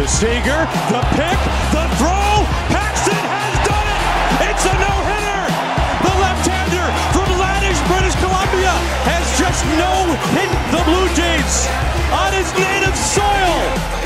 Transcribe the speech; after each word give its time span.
To 0.00 0.08
Seager, 0.08 0.64
the 0.88 1.02
pick, 1.12 1.36
the 1.76 1.84
throw. 2.00 2.32
Paxton 2.72 3.20
has 3.20 3.54
done 3.68 3.84
it. 3.84 4.48
It's 4.48 4.64
a 4.64 4.72
no-hitter. 4.80 5.42
The 6.08 6.14
left-hander 6.24 6.88
from 7.12 7.28
Ladner, 7.36 7.76
British 7.84 8.16
Columbia, 8.16 8.72
has 9.04 9.28
just 9.36 9.60
no-hit 9.76 10.48
the 10.72 10.80
Blue 10.88 11.04
Jays 11.12 11.68
on 12.16 12.32
his 12.32 12.48
native 12.56 12.96
soil. 12.96 13.99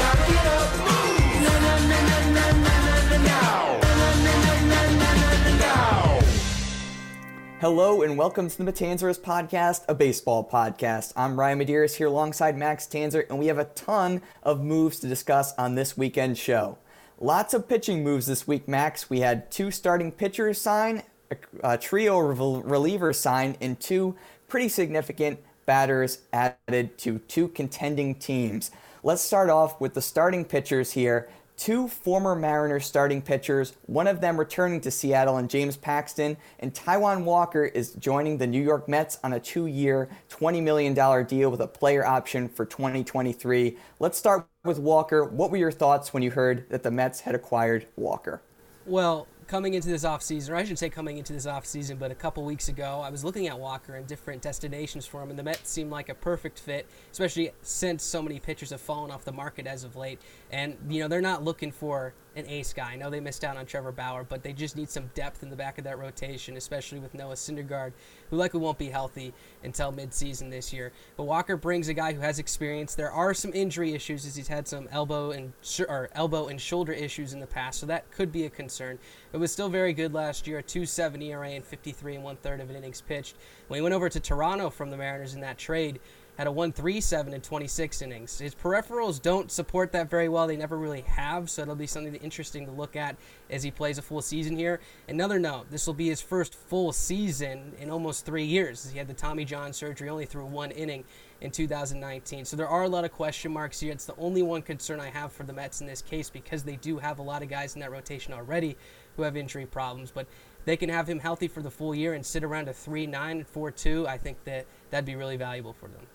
Hello 7.65 8.03
and 8.03 8.19
welcome 8.19 8.51
to 8.51 8.58
the 8.58 8.62
Matanzers 8.62 9.19
podcast, 9.19 9.87
a 9.88 9.94
baseball 9.94 10.46
podcast. 10.46 11.14
I'm 11.17 11.40
Ryan 11.40 11.60
Medeiros 11.60 11.94
here 11.94 12.08
alongside 12.08 12.58
Max 12.58 12.87
Tanzer, 12.87 13.26
and 13.31 13.38
we 13.38 13.46
have 13.46 13.56
a 13.56 13.64
ton 13.64 14.21
of 14.42 14.60
moves 14.60 15.01
to 15.01 15.08
discuss 15.08 15.54
on 15.54 15.74
this 15.74 15.96
weekend 15.96 16.37
show. 16.37 16.77
Lots 17.18 17.54
of 17.54 17.66
pitching 17.66 18.04
moves 18.04 18.27
this 18.27 18.46
week, 18.46 18.68
Max. 18.68 19.09
We 19.09 19.20
had 19.20 19.50
two 19.50 19.70
starting 19.70 20.12
pitchers 20.12 20.60
sign, 20.60 21.04
a, 21.30 21.37
a 21.73 21.78
trio 21.78 22.20
of 22.28 22.37
relievers 22.37 23.14
sign, 23.14 23.56
and 23.62 23.80
two 23.80 24.15
pretty 24.46 24.68
significant 24.68 25.40
batters 25.65 26.18
added 26.34 26.98
to 26.98 27.18
two 27.20 27.48
contending 27.48 28.15
teams. 28.16 28.73
Let's 29.02 29.23
start 29.23 29.48
off 29.48 29.80
with 29.80 29.95
the 29.95 30.02
starting 30.02 30.45
pitchers 30.45 30.92
here 30.92 31.30
two 31.56 31.88
former 31.88 32.34
Mariners 32.34 32.86
starting 32.86 33.22
pitchers, 33.22 33.76
one 33.86 34.06
of 34.06 34.20
them 34.20 34.38
returning 34.38 34.80
to 34.82 34.90
Seattle 34.90 35.36
and 35.36 35.48
James 35.48 35.76
Paxton, 35.76 36.36
and 36.58 36.74
Taijuan 36.74 37.24
Walker 37.24 37.64
is 37.64 37.92
joining 37.92 38.38
the 38.38 38.46
New 38.46 38.62
York 38.62 38.88
Mets 38.88 39.18
on 39.22 39.32
a 39.32 39.40
two 39.40 39.66
year, 39.66 40.09
$20 40.30 40.62
million 40.62 40.95
deal 41.26 41.50
with 41.50 41.60
a 41.60 41.66
player 41.66 42.04
option 42.04 42.48
for 42.48 42.64
2023. 42.64 43.76
Let's 43.98 44.18
start 44.18 44.46
with 44.64 44.78
Walker. 44.78 45.24
What 45.24 45.50
were 45.50 45.56
your 45.56 45.72
thoughts 45.72 46.12
when 46.12 46.22
you 46.22 46.30
heard 46.30 46.68
that 46.70 46.82
the 46.82 46.90
Mets 46.90 47.20
had 47.20 47.34
acquired 47.34 47.86
Walker? 47.96 48.42
Well, 48.86 49.26
coming 49.46 49.74
into 49.74 49.88
this 49.88 50.04
offseason, 50.04 50.50
or 50.50 50.56
I 50.56 50.62
shouldn't 50.62 50.78
say 50.78 50.88
coming 50.88 51.18
into 51.18 51.32
this 51.32 51.46
offseason, 51.46 51.98
but 51.98 52.10
a 52.10 52.14
couple 52.14 52.45
weeks 52.45 52.68
ago, 52.68 53.00
I 53.04 53.10
was 53.10 53.24
looking 53.24 53.46
at 53.46 53.59
Walker 53.59 53.95
and 53.95 54.06
different 54.06 54.42
destinations 54.42 55.06
for 55.06 55.23
him, 55.23 55.30
and 55.30 55.38
the 55.38 55.42
Mets 55.42 55.68
seemed 55.68 55.90
like 55.90 56.09
a 56.09 56.14
perfect 56.14 56.59
fit, 56.59 56.86
especially 57.12 57.52
since 57.62 58.02
so 58.02 58.23
many 58.23 58.40
pitchers 58.40 58.70
have 58.70 58.80
fallen 58.80 59.10
off 59.10 59.24
the 59.24 59.32
market 59.32 59.66
as 59.66 59.84
of 59.84 59.96
late. 59.96 60.20
And, 60.51 60.76
you 60.88 61.01
know, 61.01 61.09
they're 61.09 61.20
not 61.20 61.45
looking 61.45 61.73
for 61.73 62.14
an 62.36 62.46
ace 62.48 62.73
guy. 62.73 62.92
I 62.92 62.96
know 62.96 63.10
they 63.10 63.20
missed 63.20 63.45
out 63.45 63.56
on 63.56 63.66
Trevor 63.66 63.92
Bauer, 63.92 64.25
but 64.25 64.42
they 64.42 64.53
just 64.53 64.77
need 64.77 64.91
some 64.91 65.11
depth 65.14 65.42
in 65.42 65.51
the 65.51 65.56
back 65.56 65.79
of 65.79 65.84
that 65.84 65.98
rotation, 65.98 66.56
especially 66.56 66.98
with 66.98 67.14
Noah 67.14 67.34
Syndergaard, 67.34 67.92
who 68.35 68.41
likely 68.41 68.59
won't 68.59 68.79
be 68.79 68.91
healthy 68.91 69.33
until 69.63 69.93
midseason 69.93 70.51
this 70.51 70.73
year. 70.73 70.93
But 71.17 71.25
Walker 71.25 71.57
brings 71.57 71.89
a 71.89 71.95
guy 71.95 72.13
who 72.13 72.21
has 72.21 72.41
experience. 72.41 72.95
There 72.95 73.13
are 73.13 73.33
some 73.33 73.53
injury 73.55 73.95
issues 73.95 74.27
as 74.27 74.35
he's 74.35 74.49
had 74.49 74.67
some 74.67 74.89
elbow 74.91 75.31
and 75.31 75.53
or 75.89 76.11
elbow 76.15 76.49
and 76.49 76.61
shoulder 76.61 76.93
issues 76.93 77.33
in 77.33 77.39
the 77.39 77.47
past, 77.47 77.79
so 77.79 77.87
that 77.87 78.11
could 78.11 78.33
be 78.33 78.45
a 78.45 78.51
concern. 78.51 78.99
It 79.33 79.37
was 79.37 79.53
still 79.53 79.69
very 79.69 79.93
good 79.93 80.13
last 80.13 80.47
year, 80.49 80.59
a 80.59 80.63
2.7 80.63 81.23
ERA 81.23 81.51
and 81.51 81.65
53 81.65 82.17
and 82.17 82.25
one 82.25 82.37
third 82.37 82.61
of 82.61 82.71
an 82.71 82.77
innings 82.77 83.01
pitched. 83.01 83.37
When 83.69 83.79
he 83.79 83.83
went 83.83 83.95
over 83.95 84.09
to 84.09 84.21
Toronto 84.21 84.69
from 84.69 84.91
the 84.91 84.97
Mariners 84.97 85.35
in 85.35 85.41
that 85.41 85.57
trade, 85.57 86.01
had 86.37 86.47
a 86.47 86.53
137 86.53 87.33
in 87.33 87.41
26 87.41 88.03
innings. 88.03 88.39
His 88.39 88.55
peripherals 88.55 89.23
don't 89.23 89.53
support 89.53 89.93
that 89.93 90.11
very 90.11 90.29
well. 90.29 90.47
They 90.47 90.57
never 90.57 90.77
really 90.77 91.03
have, 91.03 91.49
so 91.49 91.63
it'll 91.63 91.77
be 91.77 91.87
something 91.87 92.15
interesting 92.17 92.67
to 92.67 92.73
look 92.73 92.97
at 92.97 93.17
as 93.51 93.63
he 93.63 93.71
plays 93.71 93.99
a 93.99 94.03
full 94.03 94.21
season 94.21 94.57
here. 94.57 94.81
Another 95.09 95.39
note, 95.39 95.71
this 95.71 95.87
will 95.87 95.95
be 95.95 96.09
his 96.09 96.21
first 96.21 96.55
full 96.55 96.93
season 96.93 97.73
in 97.79 97.89
almost 97.91 98.27
three 98.27 98.45
years. 98.45 98.91
He 98.91 98.99
had 98.99 99.07
the 99.07 99.15
Tommy 99.15 99.45
John 99.45 99.73
surgery, 99.73 100.09
only 100.09 100.27
threw 100.27 100.45
one 100.45 100.73
inning 100.73 101.05
in 101.41 101.51
2019. 101.51 102.45
So 102.45 102.57
there 102.57 102.69
are 102.69 102.83
a 102.83 102.89
lot 102.89 103.05
of 103.05 103.13
question 103.13 103.53
marks 103.53 103.79
here. 103.79 103.93
It's 103.93 104.07
the 104.07 104.17
only 104.17 104.43
one 104.43 104.63
concern 104.63 104.98
I 104.98 105.11
have 105.11 105.33
for 105.33 105.45
the 105.45 105.53
Mets 105.53 105.81
in 105.81 105.87
this 105.87 106.03
case 106.03 106.31
because 106.31 106.65
they 106.65 106.77
do 106.77 106.98
have 106.98 107.19
a 107.19 107.23
lot 107.23 107.43
of 107.43 107.48
guys 107.48 107.75
in 107.75 107.81
that 107.81 107.93
rotation 107.93 108.33
already 108.33 108.77
who 109.17 109.23
have 109.23 109.37
injury 109.37 109.67
problems. 109.67 110.11
But 110.11 110.27
they 110.65 110.77
can 110.77 110.89
have 110.89 111.09
him 111.09 111.19
healthy 111.19 111.48
for 111.48 111.63
the 111.63 111.71
full 111.71 111.95
year 111.95 112.14
and 112.14 112.25
sit 112.25 112.42
around 112.42 112.69
a 112.69 112.73
3 112.73 113.07
9 113.07 113.45
4 113.45 113.70
2. 113.70 114.08
I 114.08 114.19
think 114.19 114.42
that 114.45 114.67
that'd 114.91 115.05
be 115.05 115.17
really 115.17 115.37
valuable 115.37 115.73
for 115.73 115.89
them. 115.89 116.07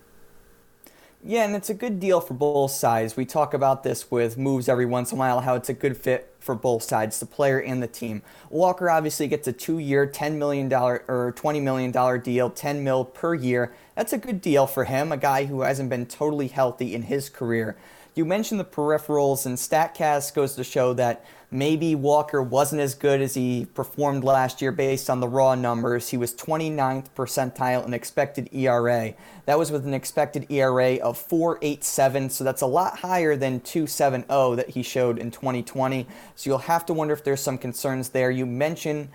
Yeah, 1.22 1.44
and 1.44 1.54
it's 1.54 1.70
a 1.70 1.74
good 1.74 2.00
deal 2.00 2.22
for 2.22 2.34
both 2.34 2.72
sides. 2.72 3.18
We 3.18 3.26
talk 3.26 3.54
about 3.54 3.84
this 3.84 4.10
with 4.10 4.38
moves 4.38 4.70
every 4.70 4.86
once 4.86 5.12
in 5.12 5.18
a 5.18 5.20
while, 5.20 5.42
how 5.42 5.56
it's 5.56 5.68
a 5.68 5.74
good 5.74 5.98
fit 5.98 6.34
for 6.40 6.56
both 6.56 6.82
sides, 6.82 7.20
the 7.20 7.26
player 7.26 7.60
and 7.60 7.84
the 7.84 7.88
team. 7.88 8.22
Walker 8.50 8.90
obviously 8.90 9.28
gets 9.28 9.46
a 9.46 9.52
two-year, 9.52 10.08
$10 10.08 10.36
million 10.36 10.72
or 10.72 11.34
$20 11.36 11.62
million 11.62 12.22
deal, 12.22 12.50
10 12.50 12.84
mil 12.86 13.04
per 13.04 13.34
year. 13.34 13.74
That's 13.96 14.14
a 14.14 14.18
good 14.18 14.40
deal 14.40 14.66
for 14.66 14.86
him, 14.86 15.12
a 15.12 15.18
guy 15.18 15.44
who 15.44 15.62
hasn't 15.62 15.90
been 15.90 16.06
totally 16.06 16.48
healthy 16.48 16.96
in 16.96 17.04
his 17.04 17.28
career. 17.28 17.76
You 18.16 18.26
mentioned 18.26 18.60
the 18.60 18.66
peripherals, 18.66 19.46
and 19.46 19.58
StatCast 19.58 20.34
goes 20.34 20.56
to 20.56 20.64
show 20.64 20.94
that 20.94 21.24
maybe 21.52 21.96
Walker 21.96 22.42
wasn't 22.42 22.82
as 22.82 22.94
good 22.94 23.22
as 23.22 23.34
he 23.34 23.66
performed 23.74 24.24
last 24.24 24.62
year 24.62 24.72
based 24.72 25.10
on 25.10 25.20
the 25.20 25.28
raw 25.28 25.56
numbers. 25.56 26.10
He 26.10 26.18
was 26.18 26.34
29th 26.34 27.08
percentile 27.16 27.86
in 27.86 27.94
expected 27.94 28.50
ERA. 28.52 29.14
That 29.46 29.58
was 29.58 29.72
with 29.72 29.86
an 29.86 29.94
expected 29.94 30.52
ERA 30.52 30.96
of 30.96 31.18
4.87, 31.18 32.32
so 32.32 32.44
that's 32.44 32.62
a 32.62 32.68
lot 32.68 33.00
higher 33.00 33.36
than 33.36 33.62
2.70 33.62 34.56
that 34.58 34.70
he 34.70 34.84
showed 34.84 35.18
in 35.18 35.32
2020. 35.32 36.08
So 36.36 36.50
you'll 36.50 36.60
have 36.60 36.86
to 36.88 36.94
wonder 36.94 37.14
if 37.14 37.24
there's 37.24 37.42
some 37.42 37.58
concerns 37.58 38.10
there. 38.10 38.32
You 38.32 38.46
mentioned 38.46 39.10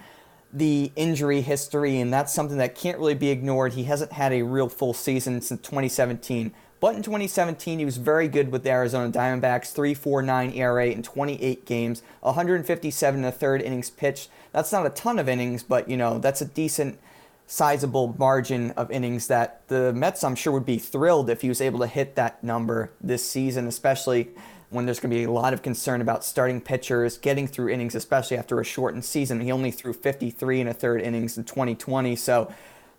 the 0.53 0.93
injury 0.95 1.41
history, 1.41 1.99
and 1.99 2.13
that's 2.13 2.33
something 2.33 2.59
that 2.59 2.75
can't 2.77 2.99
really 2.99 3.15
be 3.15 3.31
ignored. 3.31 3.75
He 3.75 3.85
hasn't 3.85 4.13
had 4.13 4.33
a 4.33 4.43
real 4.43 4.69
full 4.69 4.95
season 4.95 5.41
since 5.41 5.61
2017. 5.61 6.53
But 6.85 6.97
in 6.97 7.03
2017, 7.03 7.79
he 7.79 7.87
was 7.87 7.97
very 7.97 8.29
good 8.29 8.53
with 8.53 8.63
the 8.63 8.71
Arizona 8.71 9.11
Diamondbacks, 9.11 9.75
3.49 9.75 10.55
ERA 10.55 10.89
in 10.89 11.03
28 11.03 11.65
games, 11.65 12.03
157 12.21 13.17
in 13.17 13.23
the 13.23 13.33
third 13.33 13.63
innings 13.63 13.89
pitched. 13.89 14.29
That's 14.53 14.71
not 14.71 14.85
a 14.85 14.91
ton 14.91 15.19
of 15.19 15.27
innings, 15.27 15.63
but 15.63 15.89
you 15.89 15.97
know 15.97 16.19
that's 16.19 16.43
a 16.43 16.45
decent, 16.45 16.99
sizable 17.47 18.15
margin 18.19 18.73
of 18.73 18.91
innings 18.91 19.29
that 19.29 19.67
the 19.69 19.95
Mets, 19.95 20.23
I'm 20.23 20.35
sure, 20.35 20.53
would 20.53 20.67
be 20.67 20.77
thrilled 20.77 21.31
if 21.31 21.41
he 21.41 21.49
was 21.49 21.63
able 21.63 21.79
to 21.79 21.87
hit 21.87 22.17
that 22.17 22.45
number 22.45 22.91
this 23.01 23.25
season, 23.25 23.67
especially 23.67 24.29
when 24.69 24.85
there's 24.85 25.01
going 25.01 25.11
to 25.11 25.17
be 25.17 25.25
a 25.25 25.31
lot 25.31 25.55
of 25.55 25.63
concern 25.63 26.03
about 26.03 26.23
starting 26.23 26.61
pitchers 26.61 27.17
getting 27.17 27.47
through 27.47 27.71
innings, 27.71 27.95
especially 27.95 28.37
after 28.37 28.61
a 28.61 28.65
shortened 28.65 29.07
season. 29.07 29.41
He 29.41 29.51
only 29.51 29.71
threw 29.71 29.95
53 29.95 30.61
in 30.61 30.69
a 30.69 30.75
third 30.75 31.01
innings 31.01 31.39
in 31.39 31.45
2020, 31.45 32.15
so 32.15 32.53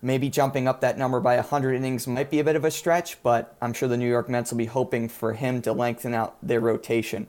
Maybe 0.06 0.30
jumping 0.30 0.68
up 0.68 0.82
that 0.82 1.00
number 1.00 1.20
by 1.20 1.38
100 1.38 1.74
innings 1.74 2.06
might 2.06 2.30
be 2.30 2.38
a 2.38 2.44
bit 2.44 2.56
of 2.56 2.64
a 2.64 2.70
stretch, 2.70 3.24
but 3.24 3.56
I'm 3.60 3.74
sure 3.74 3.90
the 3.90 3.98
New 3.98 4.08
York 4.08 4.30
Mets 4.30 4.52
will 4.52 4.60
be 4.60 4.66
hoping 4.66 5.10
for 5.10 5.34
him 5.34 5.64
to 5.64 5.74
lengthen 5.74 6.14
out 6.14 6.38
their 6.44 6.60
rotation. 6.60 7.26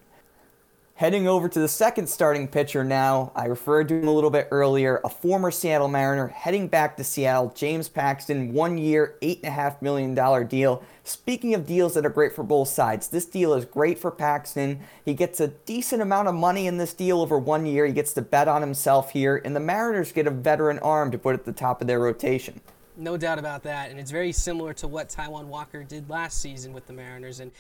Heading 0.97 1.29
over 1.29 1.47
to 1.47 1.61
the 1.61 1.69
second 1.69 2.09
starting 2.09 2.49
pitcher 2.49 2.83
now, 2.83 3.31
I 3.37 3.45
referred 3.45 3.89
to 3.89 4.01
him 4.01 4.09
a 4.09 4.12
little 4.12 4.31
bit 4.31 4.49
earlier, 4.51 5.03
a 5.05 5.11
former 5.11 5.51
Seattle 5.51 5.89
Mariner 5.89 6.29
heading 6.29 6.69
back 6.69 6.97
to 6.97 7.05
Seattle, 7.05 7.53
James 7.55 7.91
Paxton, 7.91 8.55
one 8.55 8.79
year, 8.79 9.19
$8.5 9.21 9.83
million 9.83 10.47
deal. 10.49 10.83
Speaking 11.05 11.53
of 11.53 11.67
deals 11.67 11.93
that 11.93 12.06
are 12.06 12.11
great 12.11 12.35
for 12.35 12.43
both 12.43 12.69
sides, 12.69 13.09
this 13.09 13.27
deal 13.27 13.53
is 13.53 13.67
great 13.67 13.99
for 13.99 14.11
Paxton. 14.11 14.81
He 15.05 15.12
gets 15.12 15.39
a 15.39 15.49
decent 15.49 16.01
amount 16.01 16.29
of 16.29 16.35
money 16.35 16.67
in 16.67 16.79
this 16.79 16.95
deal 16.95 17.21
over 17.21 17.39
one 17.39 17.67
year. 17.67 17.85
He 17.85 17.93
gets 17.93 18.15
to 18.15 18.23
bet 18.23 18.49
on 18.49 18.62
himself 18.62 19.11
here, 19.11 19.43
and 19.45 19.55
the 19.55 19.61
Mariners 19.61 20.12
get 20.12 20.27
a 20.27 20.31
veteran 20.31 20.79
arm 20.79 21.11
to 21.11 21.19
put 21.19 21.35
at 21.35 21.45
the 21.45 21.53
top 21.53 21.83
of 21.83 21.89
their 21.89 22.01
rotation. 22.01 22.62
No 22.97 23.19
doubt 23.19 23.39
about 23.39 23.62
that, 23.65 23.91
and 23.91 24.01
it's 24.01 24.11
very 24.11 24.33
similar 24.33 24.73
to 24.73 24.89
what 24.89 25.11
Taijuan 25.11 25.45
Walker 25.45 25.85
did 25.85 26.09
last 26.09 26.41
season 26.41 26.73
with 26.73 26.87
the 26.87 26.95
Mariners. 26.95 27.41
And 27.41 27.53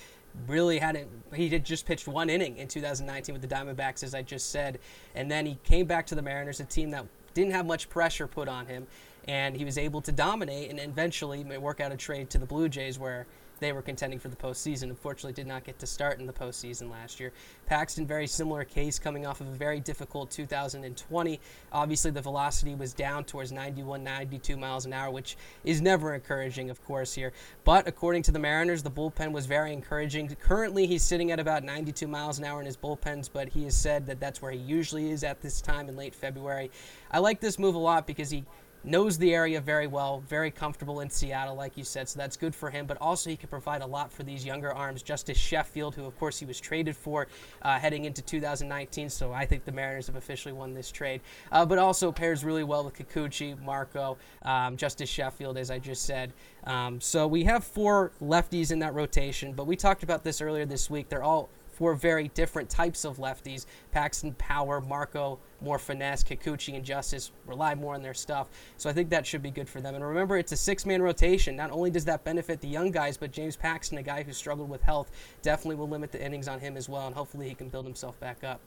really 0.46 0.78
hadn't 0.78 1.08
he 1.34 1.48
had 1.48 1.64
just 1.64 1.86
pitched 1.86 2.06
one 2.06 2.30
inning 2.30 2.56
in 2.56 2.68
2019 2.68 3.32
with 3.32 3.42
the 3.42 3.48
Diamondbacks 3.48 4.02
as 4.02 4.14
I 4.14 4.22
just 4.22 4.50
said. 4.50 4.78
And 5.14 5.30
then 5.30 5.46
he 5.46 5.58
came 5.64 5.86
back 5.86 6.06
to 6.06 6.14
the 6.14 6.22
Mariners 6.22 6.60
a 6.60 6.64
team 6.64 6.90
that 6.90 7.06
didn't 7.34 7.52
have 7.52 7.66
much 7.66 7.88
pressure 7.88 8.26
put 8.26 8.48
on 8.48 8.66
him. 8.66 8.86
And 9.28 9.56
he 9.56 9.64
was 9.64 9.76
able 9.76 10.00
to 10.02 10.12
dominate 10.12 10.70
and 10.70 10.78
eventually 10.78 11.42
work 11.58 11.80
out 11.80 11.92
a 11.92 11.96
trade 11.96 12.30
to 12.30 12.38
the 12.38 12.46
Blue 12.46 12.68
Jays 12.68 12.98
where 12.98 13.26
they 13.58 13.72
were 13.72 13.82
contending 13.82 14.18
for 14.18 14.28
the 14.28 14.36
postseason. 14.36 14.84
Unfortunately, 14.84 15.32
did 15.32 15.46
not 15.46 15.64
get 15.64 15.78
to 15.78 15.86
start 15.86 16.18
in 16.20 16.26
the 16.26 16.32
postseason 16.32 16.90
last 16.90 17.18
year. 17.20 17.32
Paxton, 17.66 18.06
very 18.06 18.26
similar 18.26 18.64
case, 18.64 18.98
coming 18.98 19.26
off 19.26 19.40
of 19.40 19.48
a 19.48 19.52
very 19.52 19.80
difficult 19.80 20.30
2020. 20.30 21.40
Obviously, 21.72 22.10
the 22.10 22.20
velocity 22.20 22.74
was 22.74 22.92
down 22.92 23.24
towards 23.24 23.52
91, 23.52 24.02
92 24.04 24.56
miles 24.56 24.86
an 24.86 24.92
hour, 24.92 25.10
which 25.10 25.36
is 25.64 25.80
never 25.80 26.14
encouraging, 26.14 26.70
of 26.70 26.84
course, 26.84 27.14
here. 27.14 27.32
But 27.64 27.88
according 27.88 28.22
to 28.24 28.32
the 28.32 28.38
Mariners, 28.38 28.82
the 28.82 28.90
bullpen 28.90 29.32
was 29.32 29.46
very 29.46 29.72
encouraging. 29.72 30.28
Currently, 30.40 30.86
he's 30.86 31.02
sitting 31.02 31.32
at 31.32 31.40
about 31.40 31.64
92 31.64 32.06
miles 32.06 32.38
an 32.38 32.44
hour 32.44 32.60
in 32.60 32.66
his 32.66 32.76
bullpens, 32.76 33.28
but 33.32 33.48
he 33.48 33.64
has 33.64 33.76
said 33.76 34.06
that 34.06 34.20
that's 34.20 34.42
where 34.42 34.52
he 34.52 34.58
usually 34.58 35.10
is 35.10 35.24
at 35.24 35.40
this 35.40 35.60
time 35.60 35.88
in 35.88 35.96
late 35.96 36.14
February. 36.14 36.70
I 37.10 37.18
like 37.18 37.40
this 37.40 37.58
move 37.58 37.74
a 37.74 37.78
lot 37.78 38.06
because 38.06 38.30
he 38.30 38.44
knows 38.86 39.18
the 39.18 39.34
area 39.34 39.60
very 39.60 39.86
well, 39.86 40.22
very 40.28 40.50
comfortable 40.50 41.00
in 41.00 41.10
Seattle, 41.10 41.54
like 41.54 41.76
you 41.76 41.84
said, 41.84 42.08
so 42.08 42.18
that's 42.18 42.36
good 42.36 42.54
for 42.54 42.70
him. 42.70 42.86
But 42.86 42.98
also, 43.00 43.30
he 43.30 43.36
can 43.36 43.48
provide 43.48 43.82
a 43.82 43.86
lot 43.86 44.12
for 44.12 44.22
these 44.22 44.44
younger 44.44 44.72
arms. 44.72 45.02
Justice 45.02 45.36
Sheffield, 45.36 45.94
who, 45.94 46.04
of 46.04 46.18
course, 46.18 46.38
he 46.38 46.46
was 46.46 46.60
traded 46.60 46.96
for 46.96 47.26
uh, 47.62 47.78
heading 47.78 48.04
into 48.04 48.22
2019, 48.22 49.10
so 49.10 49.32
I 49.32 49.44
think 49.44 49.64
the 49.64 49.72
Mariners 49.72 50.06
have 50.06 50.16
officially 50.16 50.52
won 50.52 50.74
this 50.74 50.90
trade. 50.90 51.20
Uh, 51.50 51.66
but 51.66 51.78
also 51.78 52.12
pairs 52.12 52.44
really 52.44 52.64
well 52.64 52.84
with 52.84 52.94
Kikuchi, 52.94 53.60
Marco, 53.62 54.16
um, 54.42 54.76
Justice 54.76 55.08
Sheffield, 55.08 55.58
as 55.58 55.70
I 55.70 55.78
just 55.78 56.04
said. 56.04 56.32
Um, 56.64 57.00
so 57.00 57.26
we 57.26 57.44
have 57.44 57.64
four 57.64 58.12
lefties 58.22 58.70
in 58.70 58.78
that 58.80 58.94
rotation, 58.94 59.52
but 59.52 59.66
we 59.66 59.76
talked 59.76 60.02
about 60.02 60.24
this 60.24 60.40
earlier 60.40 60.64
this 60.64 60.88
week. 60.88 61.08
They're 61.08 61.22
all 61.22 61.48
four 61.76 61.94
very 61.94 62.28
different 62.28 62.70
types 62.70 63.04
of 63.04 63.18
lefties. 63.18 63.66
Paxton, 63.92 64.32
power, 64.34 64.80
Marco, 64.80 65.38
more 65.60 65.78
finesse, 65.78 66.24
Kikuchi 66.24 66.74
and 66.74 66.84
Justice 66.84 67.32
rely 67.46 67.74
more 67.74 67.94
on 67.94 68.02
their 68.02 68.14
stuff. 68.14 68.48
So 68.78 68.88
I 68.88 68.94
think 68.94 69.10
that 69.10 69.26
should 69.26 69.42
be 69.42 69.50
good 69.50 69.68
for 69.68 69.82
them. 69.82 69.94
And 69.94 70.04
remember, 70.04 70.38
it's 70.38 70.52
a 70.52 70.56
six 70.56 70.86
man 70.86 71.02
rotation. 71.02 71.54
Not 71.54 71.70
only 71.70 71.90
does 71.90 72.06
that 72.06 72.24
benefit 72.24 72.60
the 72.60 72.68
young 72.68 72.90
guys, 72.90 73.18
but 73.18 73.30
James 73.30 73.56
Paxton, 73.56 73.98
a 73.98 74.02
guy 74.02 74.22
who 74.22 74.32
struggled 74.32 74.70
with 74.70 74.80
health, 74.82 75.10
definitely 75.42 75.76
will 75.76 75.88
limit 75.88 76.12
the 76.12 76.24
innings 76.24 76.48
on 76.48 76.60
him 76.60 76.76
as 76.76 76.88
well. 76.88 77.06
And 77.06 77.14
hopefully 77.14 77.48
he 77.48 77.54
can 77.54 77.68
build 77.68 77.84
himself 77.84 78.18
back 78.20 78.42
up. 78.42 78.60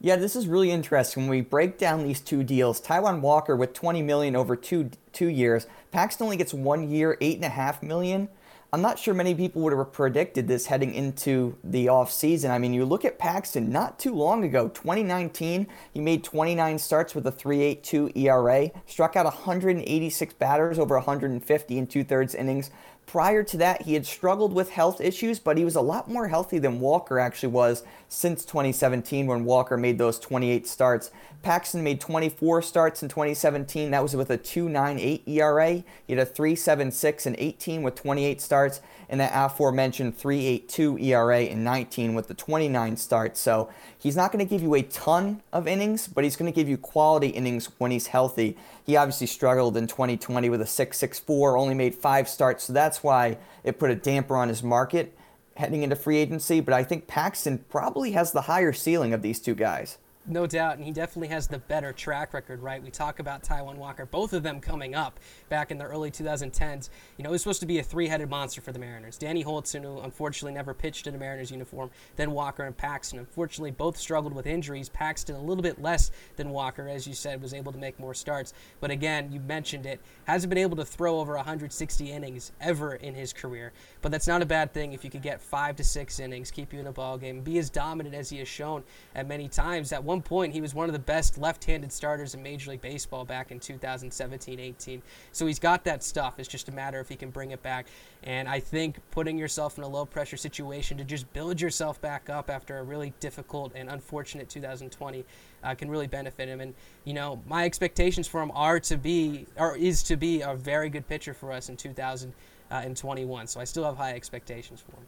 Yeah, 0.00 0.16
this 0.16 0.36
is 0.36 0.46
really 0.46 0.70
interesting. 0.70 1.24
When 1.24 1.30
we 1.30 1.40
break 1.40 1.78
down 1.78 2.04
these 2.04 2.20
two 2.20 2.42
deals, 2.42 2.80
Taijuan 2.80 3.20
Walker 3.20 3.56
with 3.56 3.72
20 3.72 4.02
million 4.02 4.36
over 4.36 4.54
two 4.54 4.90
two 5.12 5.28
years, 5.28 5.66
Paxton 5.90 6.24
only 6.24 6.36
gets 6.36 6.52
one 6.52 6.90
year, 6.90 7.16
eight 7.20 7.36
and 7.36 7.44
a 7.44 7.50
half 7.50 7.82
million. 7.82 8.28
I'm 8.72 8.82
not 8.82 8.98
sure 8.98 9.14
many 9.14 9.34
people 9.34 9.62
would 9.62 9.72
have 9.72 9.92
predicted 9.92 10.48
this 10.48 10.66
heading 10.66 10.92
into 10.92 11.56
the 11.62 11.86
offseason. 11.86 12.50
I 12.50 12.58
mean, 12.58 12.74
you 12.74 12.84
look 12.84 13.04
at 13.04 13.18
Paxton 13.18 13.70
not 13.70 13.98
too 13.98 14.14
long 14.14 14.44
ago, 14.44 14.68
2019, 14.68 15.68
he 15.92 16.00
made 16.00 16.24
29 16.24 16.78
starts 16.78 17.14
with 17.14 17.26
a 17.26 17.32
3.82 17.32 18.16
ERA, 18.16 18.70
struck 18.86 19.14
out 19.14 19.24
186 19.24 20.34
batters 20.34 20.78
over 20.78 20.96
150 20.96 21.78
in 21.78 21.86
two 21.86 22.02
thirds 22.02 22.34
innings, 22.34 22.70
Prior 23.06 23.44
to 23.44 23.56
that, 23.58 23.82
he 23.82 23.94
had 23.94 24.04
struggled 24.04 24.52
with 24.52 24.70
health 24.70 25.00
issues, 25.00 25.38
but 25.38 25.56
he 25.56 25.64
was 25.64 25.76
a 25.76 25.80
lot 25.80 26.10
more 26.10 26.26
healthy 26.26 26.58
than 26.58 26.80
Walker 26.80 27.20
actually 27.20 27.50
was 27.50 27.84
since 28.08 28.44
2017 28.44 29.26
when 29.26 29.44
Walker 29.44 29.76
made 29.76 29.98
those 29.98 30.18
28 30.18 30.66
starts. 30.66 31.10
Paxton 31.42 31.82
made 31.84 32.00
24 32.00 32.62
starts 32.62 33.02
in 33.02 33.08
2017. 33.08 33.90
That 33.90 34.02
was 34.02 34.16
with 34.16 34.30
a 34.30 34.38
2.98 34.38 35.28
ERA. 35.28 35.84
He 36.06 36.14
had 36.14 36.18
a 36.18 36.26
3.76 36.28 37.26
in 37.26 37.36
18 37.38 37.82
with 37.82 37.94
28 37.94 38.40
starts, 38.40 38.80
and 39.08 39.20
that 39.20 39.32
aforementioned 39.32 40.18
3.82 40.18 41.02
ERA 41.02 41.42
in 41.42 41.62
19 41.62 42.14
with 42.14 42.28
the 42.28 42.34
29 42.34 42.96
starts. 42.96 43.40
So 43.40 43.70
he's 43.96 44.16
not 44.16 44.32
going 44.32 44.44
to 44.44 44.48
give 44.48 44.62
you 44.62 44.74
a 44.74 44.82
ton 44.82 45.42
of 45.52 45.68
innings, 45.68 46.08
but 46.08 46.24
he's 46.24 46.36
going 46.36 46.50
to 46.50 46.56
give 46.56 46.68
you 46.68 46.76
quality 46.76 47.28
innings 47.28 47.70
when 47.78 47.90
he's 47.90 48.08
healthy. 48.08 48.56
He 48.84 48.96
obviously 48.96 49.26
struggled 49.26 49.76
in 49.76 49.86
2020 49.86 50.48
with 50.50 50.60
a 50.60 50.64
6.64, 50.64 51.60
only 51.60 51.74
made 51.74 51.94
five 51.94 52.28
starts, 52.28 52.64
so 52.64 52.72
that's 52.72 53.02
why 53.02 53.38
it 53.62 53.78
put 53.78 53.90
a 53.90 53.94
damper 53.94 54.36
on 54.36 54.48
his 54.48 54.62
market 54.62 55.16
heading 55.56 55.82
into 55.82 55.96
free 55.96 56.18
agency. 56.18 56.60
But 56.60 56.74
I 56.74 56.84
think 56.84 57.06
Paxton 57.06 57.64
probably 57.68 58.12
has 58.12 58.32
the 58.32 58.42
higher 58.42 58.72
ceiling 58.72 59.12
of 59.12 59.22
these 59.22 59.40
two 59.40 59.54
guys. 59.54 59.98
No 60.28 60.44
doubt, 60.44 60.76
and 60.76 60.84
he 60.84 60.90
definitely 60.90 61.28
has 61.28 61.46
the 61.46 61.58
better 61.58 61.92
track 61.92 62.34
record, 62.34 62.60
right? 62.60 62.82
We 62.82 62.90
talk 62.90 63.20
about 63.20 63.44
Taijuan 63.44 63.76
Walker, 63.76 64.06
both 64.06 64.32
of 64.32 64.42
them 64.42 64.60
coming 64.60 64.92
up 64.92 65.20
back 65.48 65.70
in 65.70 65.78
the 65.78 65.84
early 65.84 66.10
2010s. 66.10 66.90
You 67.16 67.22
know, 67.22 67.30
it 67.30 67.32
was 67.32 67.42
supposed 67.42 67.60
to 67.60 67.66
be 67.66 67.78
a 67.78 67.82
three-headed 67.84 68.28
monster 68.28 68.60
for 68.60 68.72
the 68.72 68.80
Mariners. 68.80 69.18
Danny 69.18 69.44
Hultzen, 69.44 69.84
who 69.84 70.00
unfortunately 70.00 70.52
never 70.52 70.74
pitched 70.74 71.06
in 71.06 71.14
a 71.14 71.18
Mariners 71.18 71.52
uniform, 71.52 71.92
then 72.16 72.32
Walker 72.32 72.64
and 72.64 72.76
Paxton. 72.76 73.20
Unfortunately, 73.20 73.70
both 73.70 73.96
struggled 73.96 74.32
with 74.32 74.48
injuries. 74.48 74.88
Paxton 74.88 75.36
a 75.36 75.40
little 75.40 75.62
bit 75.62 75.80
less 75.80 76.10
than 76.34 76.50
Walker, 76.50 76.88
as 76.88 77.06
you 77.06 77.14
said, 77.14 77.40
was 77.40 77.54
able 77.54 77.70
to 77.70 77.78
make 77.78 78.00
more 78.00 78.14
starts. 78.14 78.52
But 78.80 78.90
again, 78.90 79.30
you 79.30 79.38
mentioned 79.38 79.86
it, 79.86 80.00
hasn't 80.24 80.48
been 80.48 80.58
able 80.58 80.76
to 80.78 80.84
throw 80.84 81.20
over 81.20 81.36
160 81.36 82.10
innings 82.10 82.50
ever 82.60 82.96
in 82.96 83.14
his 83.14 83.32
career. 83.32 83.72
But 84.02 84.10
that's 84.10 84.26
not 84.26 84.42
a 84.42 84.46
bad 84.46 84.72
thing 84.72 84.92
if 84.92 85.04
you 85.04 85.10
could 85.10 85.22
get 85.22 85.40
five 85.40 85.76
to 85.76 85.84
six 85.84 86.18
innings, 86.18 86.50
keep 86.50 86.72
you 86.72 86.80
in 86.80 86.88
a 86.88 86.92
ball 86.92 87.16
game, 87.16 87.42
be 87.42 87.58
as 87.58 87.70
dominant 87.70 88.16
as 88.16 88.28
he 88.28 88.38
has 88.38 88.48
shown 88.48 88.82
at 89.14 89.28
many 89.28 89.46
times. 89.46 89.92
At 89.92 90.02
one 90.02 90.15
one 90.16 90.22
point, 90.22 90.54
he 90.54 90.62
was 90.62 90.74
one 90.74 90.88
of 90.88 90.94
the 90.94 90.98
best 90.98 91.36
left-handed 91.36 91.92
starters 91.92 92.34
in 92.34 92.42
Major 92.42 92.70
League 92.70 92.80
Baseball 92.80 93.26
back 93.26 93.50
in 93.50 93.60
2017-18. 93.60 95.02
So 95.32 95.46
he's 95.46 95.58
got 95.58 95.84
that 95.84 96.02
stuff. 96.02 96.38
It's 96.38 96.48
just 96.48 96.70
a 96.70 96.72
matter 96.72 97.00
if 97.00 97.08
he 97.10 97.16
can 97.16 97.28
bring 97.28 97.50
it 97.50 97.62
back. 97.62 97.86
And 98.22 98.48
I 98.48 98.58
think 98.58 98.98
putting 99.10 99.36
yourself 99.36 99.76
in 99.76 99.84
a 99.84 99.88
low-pressure 99.88 100.38
situation 100.38 100.96
to 100.96 101.04
just 101.04 101.30
build 101.34 101.60
yourself 101.60 102.00
back 102.00 102.30
up 102.30 102.48
after 102.48 102.78
a 102.78 102.82
really 102.82 103.12
difficult 103.20 103.72
and 103.74 103.90
unfortunate 103.90 104.48
2020 104.48 105.24
uh, 105.62 105.74
can 105.74 105.90
really 105.90 106.06
benefit 106.06 106.48
him. 106.48 106.62
And 106.62 106.72
you 107.04 107.12
know, 107.12 107.42
my 107.46 107.66
expectations 107.66 108.26
for 108.26 108.40
him 108.40 108.50
are 108.54 108.80
to 108.80 108.96
be, 108.96 109.46
or 109.58 109.76
is 109.76 110.02
to 110.04 110.16
be, 110.16 110.40
a 110.40 110.54
very 110.54 110.88
good 110.88 111.06
pitcher 111.06 111.34
for 111.34 111.52
us 111.52 111.68
in 111.68 111.76
2021. 111.76 113.46
So 113.46 113.60
I 113.60 113.64
still 113.64 113.84
have 113.84 113.98
high 113.98 114.12
expectations 114.12 114.80
for 114.80 114.96
him. 114.96 115.06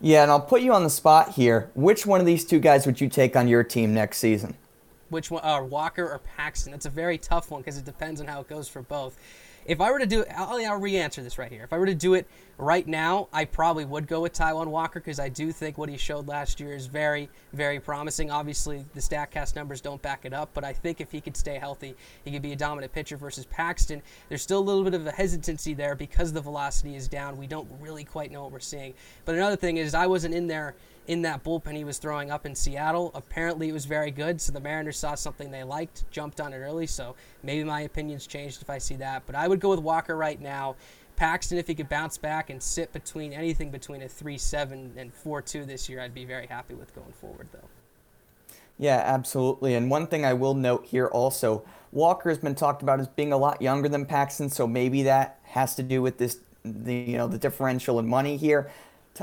Yeah, 0.00 0.22
and 0.22 0.30
I'll 0.30 0.40
put 0.40 0.62
you 0.62 0.72
on 0.72 0.82
the 0.82 0.90
spot 0.90 1.32
here. 1.32 1.70
Which 1.74 2.06
one 2.06 2.20
of 2.20 2.26
these 2.26 2.44
two 2.44 2.58
guys 2.58 2.86
would 2.86 3.00
you 3.00 3.08
take 3.08 3.36
on 3.36 3.48
your 3.48 3.62
team 3.62 3.92
next 3.92 4.18
season? 4.18 4.56
Which 5.10 5.30
one? 5.30 5.44
Uh, 5.44 5.62
Walker 5.62 6.04
or 6.08 6.18
Paxton? 6.18 6.72
That's 6.72 6.86
a 6.86 6.90
very 6.90 7.18
tough 7.18 7.50
one 7.50 7.60
because 7.60 7.76
it 7.76 7.84
depends 7.84 8.20
on 8.20 8.26
how 8.26 8.40
it 8.40 8.48
goes 8.48 8.68
for 8.68 8.80
both. 8.80 9.18
If 9.66 9.80
I 9.80 9.90
were 9.90 9.98
to 9.98 10.06
do 10.06 10.24
I'll, 10.34 10.64
I'll 10.64 10.80
re-answer 10.80 11.22
this 11.22 11.36
right 11.36 11.52
here. 11.52 11.64
If 11.64 11.72
I 11.72 11.78
were 11.78 11.86
to 11.86 11.94
do 11.94 12.14
it 12.14 12.26
right 12.60 12.86
now, 12.86 13.28
I 13.32 13.44
probably 13.46 13.84
would 13.84 14.06
go 14.06 14.20
with 14.20 14.32
Taijuan 14.32 14.66
Walker 14.66 15.00
because 15.00 15.18
I 15.18 15.28
do 15.28 15.50
think 15.52 15.78
what 15.78 15.88
he 15.88 15.96
showed 15.96 16.28
last 16.28 16.60
year 16.60 16.72
is 16.72 16.86
very, 16.86 17.28
very 17.52 17.80
promising. 17.80 18.30
Obviously, 18.30 18.84
the 18.94 19.00
Statcast 19.00 19.56
numbers 19.56 19.80
don't 19.80 20.00
back 20.02 20.24
it 20.24 20.32
up, 20.32 20.50
but 20.52 20.64
I 20.64 20.72
think 20.72 21.00
if 21.00 21.10
he 21.10 21.20
could 21.20 21.36
stay 21.36 21.58
healthy, 21.58 21.94
he 22.24 22.30
could 22.30 22.42
be 22.42 22.52
a 22.52 22.56
dominant 22.56 22.92
pitcher 22.92 23.16
versus 23.16 23.46
Paxton. 23.46 24.02
There's 24.28 24.42
still 24.42 24.58
a 24.58 24.60
little 24.60 24.84
bit 24.84 24.94
of 24.94 25.06
a 25.06 25.12
hesitancy 25.12 25.74
there 25.74 25.94
because 25.94 26.32
the 26.32 26.40
velocity 26.40 26.94
is 26.94 27.08
down. 27.08 27.38
We 27.38 27.46
don't 27.46 27.68
really 27.80 28.04
quite 28.04 28.30
know 28.30 28.42
what 28.42 28.52
we're 28.52 28.60
seeing. 28.60 28.94
But 29.24 29.34
another 29.34 29.56
thing 29.56 29.78
is, 29.78 29.94
I 29.94 30.06
wasn't 30.06 30.34
in 30.34 30.46
there 30.46 30.74
in 31.10 31.22
that 31.22 31.42
bullpen 31.42 31.74
he 31.74 31.82
was 31.82 31.98
throwing 31.98 32.30
up 32.30 32.46
in 32.46 32.54
Seattle. 32.54 33.10
Apparently, 33.14 33.68
it 33.68 33.72
was 33.72 33.84
very 33.84 34.12
good. 34.12 34.40
So 34.40 34.52
the 34.52 34.60
Mariners 34.60 34.96
saw 34.96 35.16
something 35.16 35.50
they 35.50 35.64
liked, 35.64 36.08
jumped 36.12 36.40
on 36.40 36.52
it 36.52 36.58
early. 36.58 36.86
So 36.86 37.16
maybe 37.42 37.64
my 37.64 37.80
opinion's 37.80 38.28
changed 38.28 38.62
if 38.62 38.70
I 38.70 38.78
see 38.78 38.94
that. 38.96 39.24
But 39.26 39.34
I 39.34 39.48
would 39.48 39.58
go 39.58 39.70
with 39.70 39.80
Walker 39.80 40.16
right 40.16 40.40
now. 40.40 40.76
Paxton, 41.20 41.58
if 41.58 41.66
he 41.66 41.74
could 41.74 41.90
bounce 41.90 42.16
back 42.16 42.48
and 42.48 42.62
sit 42.62 42.94
between 42.94 43.34
anything 43.34 43.70
between 43.70 44.00
a 44.00 44.08
3 44.08 44.38
7 44.38 44.94
and 44.96 45.12
4 45.12 45.42
2 45.42 45.66
this 45.66 45.86
year, 45.86 46.00
I'd 46.00 46.14
be 46.14 46.24
very 46.24 46.46
happy 46.46 46.72
with 46.72 46.94
going 46.94 47.12
forward, 47.12 47.48
though. 47.52 47.68
Yeah, 48.78 49.02
absolutely. 49.04 49.74
And 49.74 49.90
one 49.90 50.06
thing 50.06 50.24
I 50.24 50.32
will 50.32 50.54
note 50.54 50.86
here 50.86 51.08
also 51.08 51.62
Walker 51.92 52.30
has 52.30 52.38
been 52.38 52.54
talked 52.54 52.80
about 52.80 53.00
as 53.00 53.08
being 53.08 53.34
a 53.34 53.36
lot 53.36 53.60
younger 53.60 53.86
than 53.86 54.06
Paxton, 54.06 54.48
so 54.48 54.66
maybe 54.66 55.02
that 55.02 55.38
has 55.42 55.74
to 55.74 55.82
do 55.82 56.00
with 56.00 56.16
this, 56.16 56.38
the, 56.64 56.94
you 56.94 57.18
know, 57.18 57.28
the 57.28 57.36
differential 57.36 57.98
in 57.98 58.08
money 58.08 58.38
here. 58.38 58.70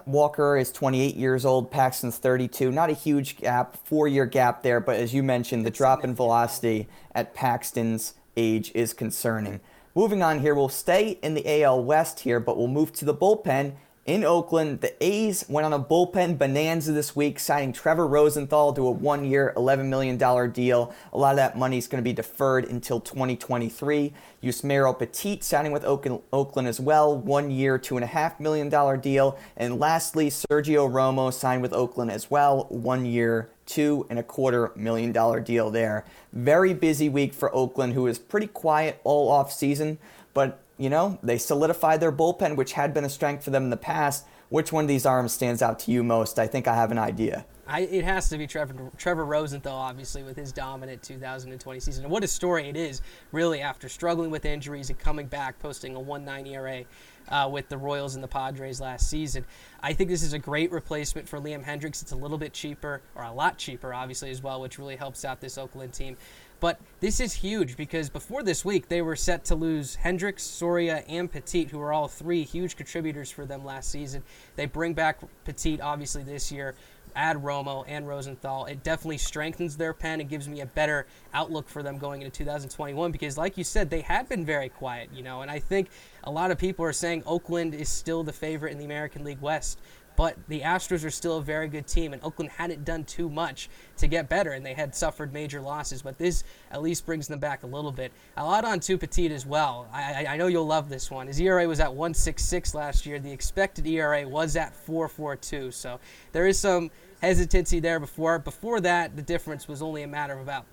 Walker 0.06 0.56
is 0.56 0.72
28 0.72 1.16
years 1.16 1.46
old. 1.46 1.72
Paxton's 1.72 2.20
32. 2.20 2.72
Not 2.72 2.92
a 2.92 2.94
huge 2.94 3.38
gap, 3.38 3.76
four 3.88 4.08
year 4.08 4.28
gap 4.28 4.62
there, 4.62 4.80
but 4.80 4.98
as 4.98 5.16
you 5.16 5.24
mentioned, 5.24 5.66
the 5.66 5.72
drop 5.72 6.04
in 6.04 6.14
velocity 6.14 6.90
at 7.16 7.34
Paxton's 7.34 8.14
age 8.36 8.72
is 8.76 8.94
concerning. 8.94 9.62
Moving 9.98 10.22
on 10.22 10.42
here, 10.42 10.54
we'll 10.54 10.70
stay 10.70 11.18
in 11.24 11.34
the 11.34 11.64
AL 11.64 11.84
West 11.84 12.20
here, 12.20 12.40
but 12.40 12.56
we'll 12.56 12.68
move 12.68 12.94
to 12.94 13.04
the 13.04 13.16
bullpen 13.16 13.74
in 14.08 14.24
Oakland, 14.24 14.80
the 14.80 14.96
A's 15.04 15.44
went 15.50 15.66
on 15.66 15.74
a 15.74 15.80
bullpen 15.80 16.38
bonanza 16.38 16.94
this 16.94 17.14
week, 17.14 17.38
signing 17.40 17.74
Trevor 17.74 18.08
Rosenthal 18.08 18.72
to 18.72 18.88
a 18.88 18.92
one 18.92 19.26
year, 19.26 19.52
$11 19.58 19.88
million 19.88 20.18
deal. 20.54 20.96
A 21.12 21.18
lot 21.18 21.32
of 21.32 21.36
that 21.36 21.58
money 21.58 21.78
is 21.78 21.88
going 21.88 22.02
to 22.02 22.10
be 22.10 22.14
deferred 22.14 22.64
until 22.64 23.02
2023. 23.02 24.14
Yusmeiro 24.42 24.98
Petit 24.98 25.40
signing 25.42 25.74
with 25.74 25.84
Oakland 25.84 26.68
as 26.70 26.80
well, 26.80 27.18
one 27.18 27.52
year, 27.52 27.78
$2.5 27.78 28.40
million 28.40 29.02
deal. 29.02 29.38
And 29.58 29.78
lastly, 29.78 30.30
Sergio 30.30 30.90
Romo 30.90 31.34
signed 31.34 31.62
with 31.62 31.74
Oakland 31.74 32.10
as 32.10 32.32
well, 32.32 32.66
one 32.70 33.06
year, 33.06 33.50
two 33.66 34.08
and 34.10 34.18
a 34.18 34.24
quarter 34.24 34.72
million 34.78 35.12
dollar 35.12 35.42
deal 35.42 35.70
there. 35.70 36.06
Very 36.32 36.74
busy 36.74 37.10
week 37.10 37.34
for 37.34 37.54
Oakland, 37.54 37.92
who 37.92 38.04
was 38.04 38.18
pretty 38.18 38.48
quiet 38.48 39.02
all 39.04 39.30
off 39.30 39.52
season, 39.52 39.98
but 40.34 40.64
you 40.78 40.90
know, 40.90 41.20
they 41.24 41.38
solidified 41.38 42.00
their 42.00 42.12
bullpen, 42.12 42.56
which 42.56 42.74
had 42.74 42.94
been 42.94 43.04
a 43.04 43.10
strength 43.10 43.44
for 43.44 43.50
them 43.50 43.64
in 43.64 43.70
the 43.70 43.78
past. 43.78 44.26
Which 44.50 44.72
one 44.72 44.86
of 44.86 44.88
these 44.88 45.06
arms 45.06 45.34
stands 45.34 45.62
out 45.62 45.80
to 45.80 45.92
you 45.92 46.04
most? 46.04 46.40
I 46.40 46.48
think 46.48 46.68
I 46.68 46.76
have 46.76 46.92
an 46.92 46.98
idea. 46.98 47.46
I, 47.68 47.82
it 47.82 48.06
has 48.06 48.30
to 48.30 48.38
be 48.38 48.48
Trevor, 48.48 48.92
Trevor 48.96 49.26
Rosenthal, 49.26 49.76
obviously, 49.76 50.24
with 50.24 50.38
his 50.38 50.54
dominant 50.54 51.04
2020 51.04 51.80
season. 51.82 52.06
And 52.06 52.12
what 52.12 52.24
a 52.24 52.28
story 52.28 52.70
it 52.70 52.78
is, 52.78 53.02
really, 53.34 53.60
after 53.60 53.90
struggling 53.90 54.32
with 54.32 54.46
injuries 54.46 54.90
and 54.90 54.98
coming 54.98 55.28
back, 55.28 55.60
posting 55.60 55.96
a 55.98 56.00
1.9 56.00 56.48
ERA 56.48 56.86
uh, 57.28 57.50
with 57.52 57.68
the 57.68 57.78
Royals 57.78 58.16
and 58.16 58.24
the 58.24 58.28
Padres 58.28 58.80
last 58.80 59.10
season. 59.10 59.46
I 59.84 59.92
think 59.92 60.10
this 60.10 60.24
is 60.24 60.32
a 60.32 60.40
great 60.40 60.72
replacement 60.72 61.28
for 61.28 61.40
Liam 61.40 61.64
Hendriks. 61.64 62.02
It's 62.02 62.14
a 62.14 62.16
little 62.16 62.38
bit 62.38 62.54
cheaper, 62.54 63.02
or 63.16 63.24
a 63.24 63.34
lot 63.34 63.58
cheaper, 63.58 63.94
obviously, 63.94 64.32
as 64.32 64.42
well, 64.42 64.62
which 64.62 64.80
really 64.80 64.96
helps 64.96 65.26
out 65.26 65.42
this 65.42 65.58
Oakland 65.58 65.92
team. 65.92 66.16
But 66.60 66.80
this 67.00 67.20
is 67.20 67.34
huge 67.34 67.78
because 67.78 68.10
before 68.10 68.42
this 68.42 68.66
week, 68.66 68.88
they 68.88 69.02
were 69.02 69.16
set 69.16 69.46
to 69.46 69.56
lose 69.56 69.98
Hendriks, 70.04 70.40
Soria, 70.40 71.04
and 71.08 71.32
Petit, 71.32 71.66
who 71.66 71.78
were 71.78 71.94
all 71.94 72.08
three 72.08 72.44
huge 72.44 72.76
contributors 72.76 73.30
for 73.30 73.46
them 73.46 73.64
last 73.64 73.90
season. 73.90 74.24
They 74.56 74.66
bring 74.66 74.94
back 74.94 75.20
Petit, 75.46 75.80
obviously, 75.80 76.24
this 76.24 76.52
year, 76.52 76.74
add 77.16 77.38
Romo 77.38 77.84
and 77.88 78.08
Rosenthal. 78.08 78.66
It 78.66 78.84
definitely 78.84 79.18
strengthens 79.18 79.78
their 79.78 79.94
pen 79.94 80.20
and 80.20 80.30
gives 80.30 80.48
me 80.48 80.62
a 80.62 80.66
better 80.66 81.06
outlook 81.34 81.70
for 81.70 81.84
them 81.84 81.98
going 81.98 82.22
into 82.24 82.36
2021 82.36 83.12
because, 83.12 83.38
like 83.38 83.58
you 83.58 83.64
said, 83.64 83.90
they 83.90 84.02
had 84.02 84.28
been 84.28 84.46
very 84.46 84.70
quiet, 84.70 85.10
you 85.14 85.24
know, 85.24 85.42
and 85.42 85.52
I 85.52 85.60
think 85.60 85.90
a 86.24 86.32
lot 86.32 86.52
of 86.52 86.58
people 86.58 86.86
are 86.86 86.94
saying 86.94 87.24
Oakland 87.26 87.76
is 87.76 87.90
still 87.90 88.24
the 88.24 88.34
favorite 88.34 88.72
in 88.72 88.78
the 88.78 88.86
American 88.86 89.24
League 89.24 89.42
West 89.42 89.80
But 90.18 90.36
the 90.48 90.62
Astros 90.62 91.06
are 91.06 91.12
still 91.12 91.38
a 91.38 91.44
very 91.44 91.68
good 91.68 91.86
team, 91.86 92.12
and 92.12 92.22
Oakland 92.24 92.52
hadn't 92.52 92.84
done 92.84 93.04
too 93.04 93.30
much 93.30 93.70
to 93.98 94.08
get 94.08 94.28
better, 94.28 94.52
and 94.52 94.66
they 94.66 94.74
had 94.74 94.96
suffered 94.96 95.32
major 95.32 95.62
losses. 95.62 96.02
But 96.02 96.18
this 96.18 96.44
at 96.72 96.82
least 96.82 97.06
brings 97.06 97.28
them 97.28 97.38
back 97.38 97.62
a 97.62 97.68
little 97.68 97.92
bit. 97.92 98.12
A 98.36 98.44
lot 98.44 98.66
on 98.66 98.80
Tu 98.80 98.98
Petit 98.98 99.32
as 99.32 99.46
well. 99.46 99.88
I, 99.94 100.26
I, 100.26 100.34
I 100.34 100.38
know 100.38 100.48
you'll 100.48 100.66
love 100.66 100.90
this 100.90 101.12
one. 101.12 101.28
His 101.28 101.40
ERA 101.40 101.68
was 101.68 101.80
at 101.80 101.90
1.66 101.90 102.74
last 102.74 103.06
year. 103.06 103.20
The 103.20 103.32
expected 103.32 103.86
ERA 103.86 104.28
was 104.28 104.56
at 104.56 104.74
4.42. 104.88 105.72
So 105.72 106.00
there 106.32 106.48
is 106.48 106.58
some 106.58 106.90
hesitancy 107.22 107.80
there 107.80 108.00
before. 108.00 108.40
Before 108.40 108.82
that, 108.82 109.16
the 109.16 109.22
difference 109.22 109.68
was 109.68 109.84
only 109.84 110.02
a 110.02 110.08
matter 110.08 110.34
of 110.34 110.40
about 110.40 110.66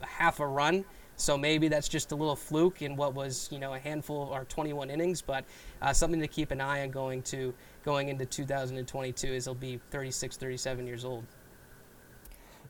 half 0.00 0.40
a 0.40 0.46
run. 0.46 0.86
So 1.16 1.38
maybe 1.38 1.68
that's 1.68 1.88
just 1.88 2.12
a 2.12 2.14
little 2.14 2.36
fluke 2.36 2.82
in 2.82 2.94
what 2.94 3.14
was, 3.14 3.48
you 3.50 3.58
know, 3.58 3.74
a 3.74 3.78
handful 3.78 4.28
or 4.30 4.44
21 4.44 4.90
innings, 4.90 5.22
but 5.22 5.44
uh, 5.80 5.92
something 5.92 6.20
to 6.20 6.28
keep 6.28 6.50
an 6.50 6.60
eye 6.60 6.82
on 6.82 6.90
going 6.90 7.22
to 7.22 7.54
going 7.84 8.08
into 8.08 8.26
2022 8.26 9.26
is 9.28 9.44
he'll 9.44 9.54
be 9.54 9.80
36, 9.90 10.36
37 10.36 10.86
years 10.86 11.04
old. 11.04 11.24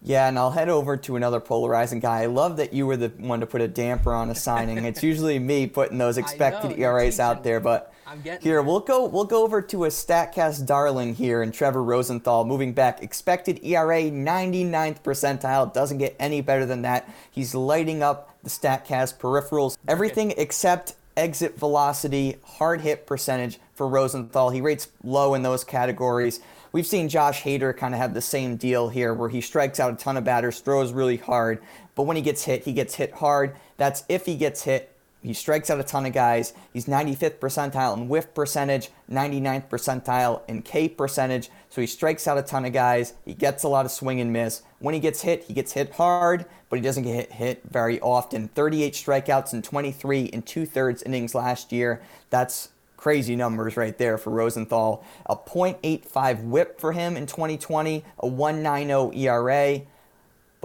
Yeah, 0.03 0.29
and 0.29 0.39
I'll 0.39 0.51
head 0.51 0.69
over 0.69 0.97
to 0.97 1.17
another 1.17 1.41
polarizing 1.41 2.01
guy. 2.01 2.23
I 2.23 2.27
love 2.27 2.59
that 2.59 2.73
you 2.73 2.87
were 2.87 2.97
the 2.97 3.09
one 3.09 3.41
to 3.41 3.47
put 3.47 3.61
a 3.61 3.69
damper 3.69 4.13
on 4.13 4.31
a 4.31 4.35
signing. 4.35 4.79
it's 4.85 5.03
usually 5.03 5.39
me 5.39 5.67
putting 5.67 5.99
those 5.99 6.19
expected 6.19 6.79
know, 6.79 6.85
ERAs 6.85 7.19
out 7.19 7.43
there, 7.43 7.61
but 7.61 7.93
here 8.23 8.39
there. 8.41 8.63
we'll 8.63 8.81
go 8.81 9.07
we'll 9.07 9.25
go 9.25 9.43
over 9.43 9.61
to 9.61 9.85
a 9.85 9.89
Statcast 9.89 10.65
darling 10.65 11.15
here 11.15 11.43
and 11.43 11.53
Trevor 11.53 11.83
Rosenthal 11.83 12.45
moving 12.45 12.73
back. 12.73 13.03
Expected 13.03 13.59
ERA 13.65 14.03
99th 14.03 15.03
percentile, 15.03 15.73
doesn't 15.73 15.99
get 15.99 16.15
any 16.21 16.41
better 16.41 16.67
than 16.67 16.83
that. 16.83 17.09
He's 17.31 17.55
lighting 17.55 18.03
up 18.03 18.36
the 18.47 18.51
Statcast 18.51 19.19
peripherals, 19.19 19.77
everything 19.89 20.33
except 20.37 20.95
exit 21.17 21.59
velocity, 21.59 22.37
hard 22.45 22.81
hit 22.81 23.05
percentage 23.05 23.59
for 23.75 23.89
Rosenthal. 23.89 24.51
He 24.51 24.61
rates 24.61 24.87
low 25.03 25.35
in 25.35 25.43
those 25.43 25.65
categories. 25.65 26.39
We've 26.71 26.87
seen 26.87 27.09
Josh 27.09 27.43
Hader 27.43 27.77
kind 27.77 27.93
of 27.93 27.99
have 27.99 28.15
the 28.15 28.21
same 28.21 28.55
deal 28.55 28.89
here 28.89 29.13
where 29.13 29.29
he 29.29 29.41
strikes 29.41 29.81
out 29.81 29.93
a 29.93 29.97
ton 29.97 30.17
of 30.17 30.23
batters, 30.23 30.61
throws 30.61 30.93
really 30.93 31.17
hard, 31.17 31.61
but 31.97 32.05
when 32.05 32.17
he 32.17 32.23
gets 32.23 32.45
hit, 32.45 32.63
he 32.63 32.73
gets 32.73 32.95
hit 32.95 33.15
hard. 33.15 33.57
That's 33.79 34.05
if 34.09 34.27
he 34.27 34.37
gets 34.37 34.63
hit. 34.63 34.96
He 35.27 35.35
strikes 35.35 35.71
out 35.71 35.81
a 35.81 35.83
ton 35.83 36.07
of 36.07 36.13
guys. 36.13 36.53
He's 36.73 36.87
95th 36.87 37.39
percentile 37.39 37.97
in 37.97 38.09
whiff 38.09 38.33
percentage, 38.33 38.91
99th 39.11 39.69
percentile 39.69 40.43
in 40.49 40.63
K 40.63 40.89
percentage. 40.89 41.51
So 41.69 41.81
he 41.81 41.89
strikes 41.89 42.29
out 42.29 42.39
a 42.39 42.43
ton 42.43 42.65
of 42.65 42.73
guys. 42.73 43.15
He 43.25 43.35
gets 43.35 43.65
a 43.65 43.69
lot 43.69 43.85
of 43.85 43.91
swing 43.91 44.21
and 44.21 44.33
miss. 44.33 44.63
When 44.79 44.95
he 44.95 45.01
gets 45.01 45.23
hit, 45.23 45.43
he 45.43 45.53
gets 45.53 45.73
hit 45.73 45.95
hard, 45.95 46.47
but 46.71 46.77
he 46.77 46.83
doesn't 46.83 47.03
get 47.03 47.15
hit, 47.15 47.33
hit 47.33 47.63
very 47.69 47.99
often. 48.01 48.47
38 48.47 48.93
strikeouts 48.93 49.53
in 49.53 49.63
23 49.63 50.31
and 50.33 50.47
two 50.47 50.65
thirds 50.65 51.03
innings 51.03 51.35
last 51.35 51.73
year. 51.73 52.01
That's 52.31 52.69
crazy 52.97 53.35
numbers 53.35 53.77
right 53.77 53.99
there 53.99 54.19
for 54.19 54.31
Rosenthal. 54.31 55.05
A 55.27 55.35
.85 55.35 56.45
WHIP 56.45 56.81
for 56.81 56.93
him 56.93 57.17
in 57.17 57.27
2020, 57.27 58.05
a 58.21 58.29
1.90 58.29 59.17
ERA. 59.17 59.83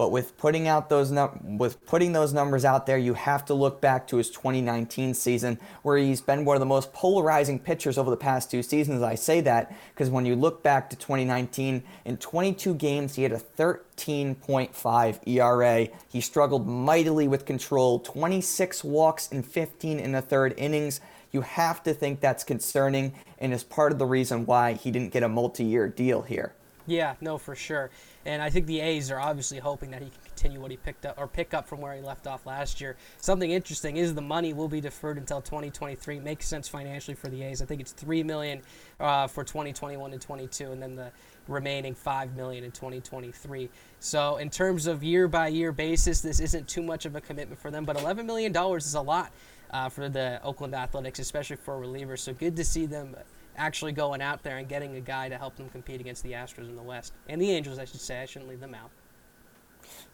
But 0.02 0.10
with 0.10 0.36
putting 0.36 0.66
out 0.66 0.88
those 0.88 1.12
num- 1.12 1.58
with 1.58 1.86
putting 1.86 2.12
those 2.12 2.32
numbers 2.32 2.64
out 2.64 2.86
there, 2.86 2.98
you 2.98 3.14
have 3.14 3.44
to 3.44 3.54
look 3.54 3.80
back 3.80 4.08
to 4.08 4.16
his 4.16 4.30
2019 4.30 5.14
season, 5.14 5.60
where 5.82 5.96
he's 5.96 6.20
been 6.20 6.44
one 6.44 6.56
of 6.56 6.60
the 6.60 6.66
most 6.66 6.92
polarizing 6.92 7.60
pitchers 7.60 7.96
over 7.96 8.10
the 8.10 8.16
past 8.16 8.50
two 8.50 8.64
seasons. 8.64 9.00
I 9.00 9.14
say 9.14 9.40
that 9.42 9.72
because 9.94 10.10
when 10.10 10.26
you 10.26 10.34
look 10.34 10.60
back 10.60 10.90
to 10.90 10.96
2019, 10.96 11.84
in 12.04 12.16
22 12.16 12.74
games 12.74 13.14
he 13.14 13.22
had 13.22 13.30
a 13.30 13.38
13.5 13.38 15.20
ERA. 15.24 15.86
He 16.08 16.20
struggled 16.20 16.66
mightily 16.66 17.28
with 17.28 17.46
control, 17.46 18.00
26 18.00 18.82
walks 18.82 19.28
in 19.28 19.44
15 19.44 20.00
in 20.00 20.10
the 20.10 20.20
third 20.20 20.52
innings. 20.56 21.00
You 21.30 21.42
have 21.42 21.80
to 21.84 21.94
think 21.94 22.18
that's 22.18 22.42
concerning 22.42 23.12
and 23.38 23.52
is 23.52 23.62
part 23.62 23.92
of 23.92 24.00
the 24.00 24.06
reason 24.06 24.46
why 24.46 24.72
he 24.72 24.90
didn't 24.90 25.12
get 25.12 25.22
a 25.22 25.28
multi 25.28 25.62
year 25.62 25.86
deal 25.86 26.22
here. 26.22 26.54
Yeah, 26.88 27.14
no, 27.20 27.38
for 27.38 27.54
sure. 27.54 27.90
And 28.24 28.40
I 28.40 28.50
think 28.50 28.66
the 28.66 28.80
A's 28.80 29.10
are 29.10 29.18
obviously 29.18 29.58
hoping 29.58 29.90
that 29.90 30.02
he 30.02 30.08
can 30.08 30.20
continue 30.24 30.60
what 30.60 30.70
he 30.70 30.76
picked 30.76 31.06
up 31.06 31.18
or 31.18 31.26
pick 31.26 31.54
up 31.54 31.66
from 31.66 31.80
where 31.80 31.94
he 31.94 32.00
left 32.00 32.26
off 32.26 32.46
last 32.46 32.80
year. 32.80 32.96
Something 33.18 33.50
interesting 33.50 33.96
is 33.96 34.14
the 34.14 34.22
money 34.22 34.52
will 34.52 34.68
be 34.68 34.80
deferred 34.80 35.18
until 35.18 35.40
2023. 35.40 36.20
Makes 36.20 36.46
sense 36.46 36.68
financially 36.68 37.14
for 37.14 37.28
the 37.28 37.42
A's. 37.42 37.62
I 37.62 37.64
think 37.64 37.80
it's 37.80 37.92
three 37.92 38.22
million 38.22 38.62
uh, 39.00 39.26
for 39.26 39.44
2021 39.44 40.12
and 40.12 40.22
22, 40.22 40.72
and 40.72 40.82
then 40.82 40.94
the 40.94 41.10
remaining 41.48 41.94
five 41.94 42.34
million 42.36 42.64
in 42.64 42.70
2023. 42.70 43.68
So 43.98 44.36
in 44.36 44.50
terms 44.50 44.86
of 44.86 45.02
year 45.02 45.26
by 45.28 45.48
year 45.48 45.72
basis, 45.72 46.20
this 46.20 46.40
isn't 46.40 46.68
too 46.68 46.82
much 46.82 47.06
of 47.06 47.16
a 47.16 47.20
commitment 47.20 47.60
for 47.60 47.70
them. 47.70 47.84
But 47.84 48.00
11 48.00 48.26
million 48.26 48.52
dollars 48.52 48.86
is 48.86 48.94
a 48.94 49.00
lot 49.00 49.32
uh, 49.72 49.88
for 49.88 50.08
the 50.08 50.40
Oakland 50.42 50.74
Athletics, 50.74 51.18
especially 51.18 51.56
for 51.56 51.80
relievers. 51.80 52.20
So 52.20 52.32
good 52.32 52.56
to 52.56 52.64
see 52.64 52.86
them 52.86 53.16
actually 53.56 53.92
going 53.92 54.22
out 54.22 54.42
there 54.42 54.58
and 54.58 54.68
getting 54.68 54.96
a 54.96 55.00
guy 55.00 55.28
to 55.28 55.36
help 55.36 55.56
them 55.56 55.68
compete 55.68 56.00
against 56.00 56.22
the 56.22 56.32
Astros 56.32 56.68
in 56.68 56.76
the 56.76 56.82
West 56.82 57.12
and 57.28 57.40
the 57.40 57.50
Angels, 57.50 57.78
I 57.78 57.84
should 57.84 58.00
say. 58.00 58.20
I 58.20 58.26
shouldn't 58.26 58.50
leave 58.50 58.60
them 58.60 58.74
out. 58.74 58.90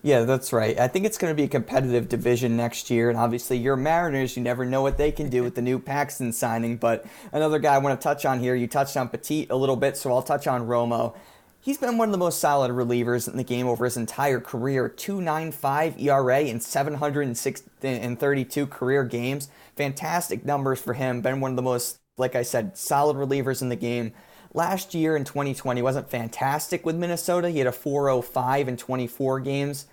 Yeah, 0.02 0.23
that's 0.23 0.52
right. 0.52 0.78
I 0.78 0.88
think 0.88 1.07
it's 1.07 1.18
going 1.18 1.33
to 1.33 1.37
be 1.37 1.45
a 1.45 1.49
competitive 1.49 2.09
division 2.09 2.57
next 2.57 2.88
year, 2.88 3.11
and 3.11 3.18
obviously 3.18 3.59
your 3.59 3.76
Mariners, 3.76 4.37
you 4.37 4.42
never 4.42 4.64
know 4.64 4.83
what 4.83 4.97
they 4.97 5.11
can 5.11 5.28
do 5.28 5.42
with 5.42 5.57
the 5.57 5.62
new 5.62 5.78
Paxton 5.78 6.33
signing. 6.33 6.76
But 6.76 7.04
another 7.33 7.59
guy 7.59 7.75
I 7.75 7.78
want 7.78 8.00
to 8.00 8.02
touch 8.02 8.25
on 8.25 8.40
here, 8.40 8.54
you 8.54 8.66
touched 8.66 8.97
on 8.97 9.09
Petit 9.09 9.49
a 9.50 9.57
little 9.57 9.76
bit, 9.76 9.97
so 9.97 10.12
I'll 10.12 10.23
touch 10.23 10.47
on 10.47 10.66
Romo. 10.66 11.16
He's 11.61 11.78
been 11.78 11.99
one 11.99 12.09
of 12.09 12.12
the 12.12 12.18
most 12.18 12.38
solid 12.38 12.71
relievers 12.71 13.28
in 13.28 13.37
the 13.37 13.45
game 13.45 13.66
over 13.66 13.85
his 13.85 13.97
entire 13.97 14.40
career. 14.40 14.88
2.95 14.88 16.00
ERA 16.00 16.40
in 16.42 16.61
732 16.61 18.66
career 18.68 19.04
games. 19.04 19.49
Fantastic 19.76 20.45
numbers 20.45 20.80
for 20.80 20.95
him. 20.95 21.21
Been 21.21 21.40
one 21.40 21.50
of 21.50 21.57
the 21.57 21.62
most, 21.62 21.99
like 22.19 22.35
I 22.35 22.43
said, 22.43 22.77
solid 22.77 23.17
relievers 23.17 23.63
in 23.63 23.69
the 23.69 23.77
game. 23.77 24.13
Last 24.55 24.95
year 24.95 25.17
in 25.17 25.25
2020 25.25 25.81
wasn't 25.83 26.11
fantastic 26.11 26.85
with 26.85 26.97
Minnesota. 26.97 27.51
He 27.51 27.59
had 27.59 27.67
a 27.67 27.73
405 27.73 28.69
in 28.69 28.77
24 28.77 29.41
games. 29.41 29.87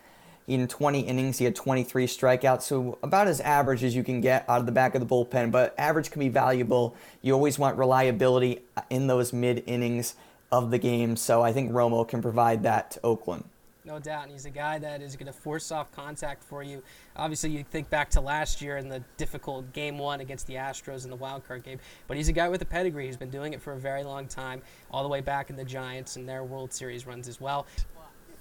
In 0.48 0.68
20 0.68 1.00
innings, 1.02 1.40
he 1.40 1.46
had 1.46 1.56
23 1.56 2.06
strikeouts, 2.06 2.62
so 2.62 3.00
about 3.02 3.28
as 3.28 3.42
average 3.42 3.84
as 3.84 3.96
you 3.96 4.04
can 4.04 4.22
get 4.22 4.48
out 4.48 4.60
of 4.60 4.68
the 4.68 4.72
back 4.72 4.94
of 4.94 5.02
the 5.02 5.08
bullpen. 5.08 5.52
But 5.52 5.74
average 5.76 6.12
can 6.12 6.20
be 6.20 6.30
valuable. 6.30 6.96
You 7.24 7.34
always 7.34 7.58
want 7.58 7.80
reliability 7.80 8.62
in 8.92 9.08
those 9.08 9.34
mid 9.34 9.64
innings 9.66 10.14
of 10.52 10.70
the 10.70 10.78
game. 10.78 11.16
So 11.16 11.42
I 11.42 11.52
think 11.52 11.72
Romo 11.72 12.08
can 12.08 12.22
provide 12.22 12.62
that 12.62 12.92
to 12.92 13.00
Oakland. 13.04 13.46
No 13.86 14.00
doubt. 14.00 14.24
And 14.24 14.32
he's 14.32 14.46
a 14.46 14.50
guy 14.50 14.80
that 14.80 15.02
is 15.02 15.16
going 15.16 15.28
to 15.28 15.34
force 15.34 15.72
off 15.72 15.92
contact 15.92 16.44
for 16.44 16.64
you. 16.64 16.82
Obviously, 17.16 17.52
you 17.52 17.64
think 17.64 17.88
back 17.92 18.10
to 18.12 18.22
last 18.22 18.60
year 18.62 18.78
in 18.78 18.90
the 18.90 19.04
difficult 19.18 19.72
game 19.74 20.00
one 20.00 20.22
against 20.22 20.48
the 20.48 20.56
Astros 20.56 21.04
in 21.04 21.12
the 21.12 21.16
wild 21.16 21.48
card 21.48 21.64
game. 21.64 21.80
But 22.08 22.18
he's 22.18 22.28
a 22.28 22.34
guy 22.34 22.50
with 22.50 22.62
a 22.64 22.66
pedigree. 22.66 23.06
He's 23.06 23.16
been 23.16 23.30
doing 23.30 23.54
it 23.54 23.62
for 23.62 23.74
a 23.74 23.80
very 23.80 24.04
long 24.04 24.28
time, 24.28 24.64
all 24.90 25.04
the 25.04 25.10
way 25.10 25.22
back 25.22 25.52
in 25.52 25.56
the 25.56 25.64
Giants 25.64 26.16
and 26.16 26.28
their 26.28 26.44
World 26.44 26.74
Series 26.74 27.06
runs 27.06 27.28
as 27.28 27.40
well. 27.40 27.68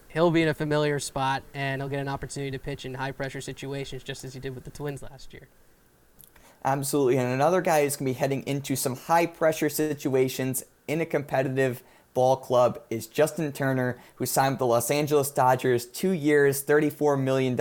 He'll 0.09 0.31
be 0.31 0.43
in 0.43 0.49
a 0.49 0.55
familiar 0.55 0.99
spot, 0.99 1.43
and 1.55 1.83
he'll 1.83 1.89
get 1.89 2.01
an 2.01 2.09
opportunity 2.09 2.51
to 2.53 2.59
pitch 2.59 2.87
in 2.87 2.95
high 2.95 3.13
pressure 3.13 3.41
situations 3.41 4.03
just 4.03 4.25
as 4.25 4.33
he 4.33 4.41
did 4.41 4.55
with 4.55 4.65
the 4.65 4.71
Twins 4.71 5.03
last 5.03 5.33
year. 5.33 5.49
Absolutely. 6.65 7.19
And 7.19 7.33
another 7.33 7.61
guy 7.61 7.81
is 7.81 7.97
going 7.97 8.07
to 8.07 8.15
be 8.15 8.19
heading 8.19 8.43
into 8.47 8.77
some 8.77 8.97
high 8.97 9.27
pressure 9.27 9.69
situations 9.69 10.65
in 10.89 11.01
a 11.01 11.07
competitive 11.07 11.83
ball 12.15 12.37
club 12.37 12.81
is 12.89 13.07
Justin 13.07 13.53
Turner, 13.53 13.99
who 14.15 14.25
signed 14.25 14.55
with 14.55 14.59
the 14.61 14.67
Los 14.67 14.91
Angeles 14.91 15.31
Dodgers 15.31 15.85
two 15.85 16.13
years, 16.13 16.65
$34 16.65 17.21
million, 17.21 17.55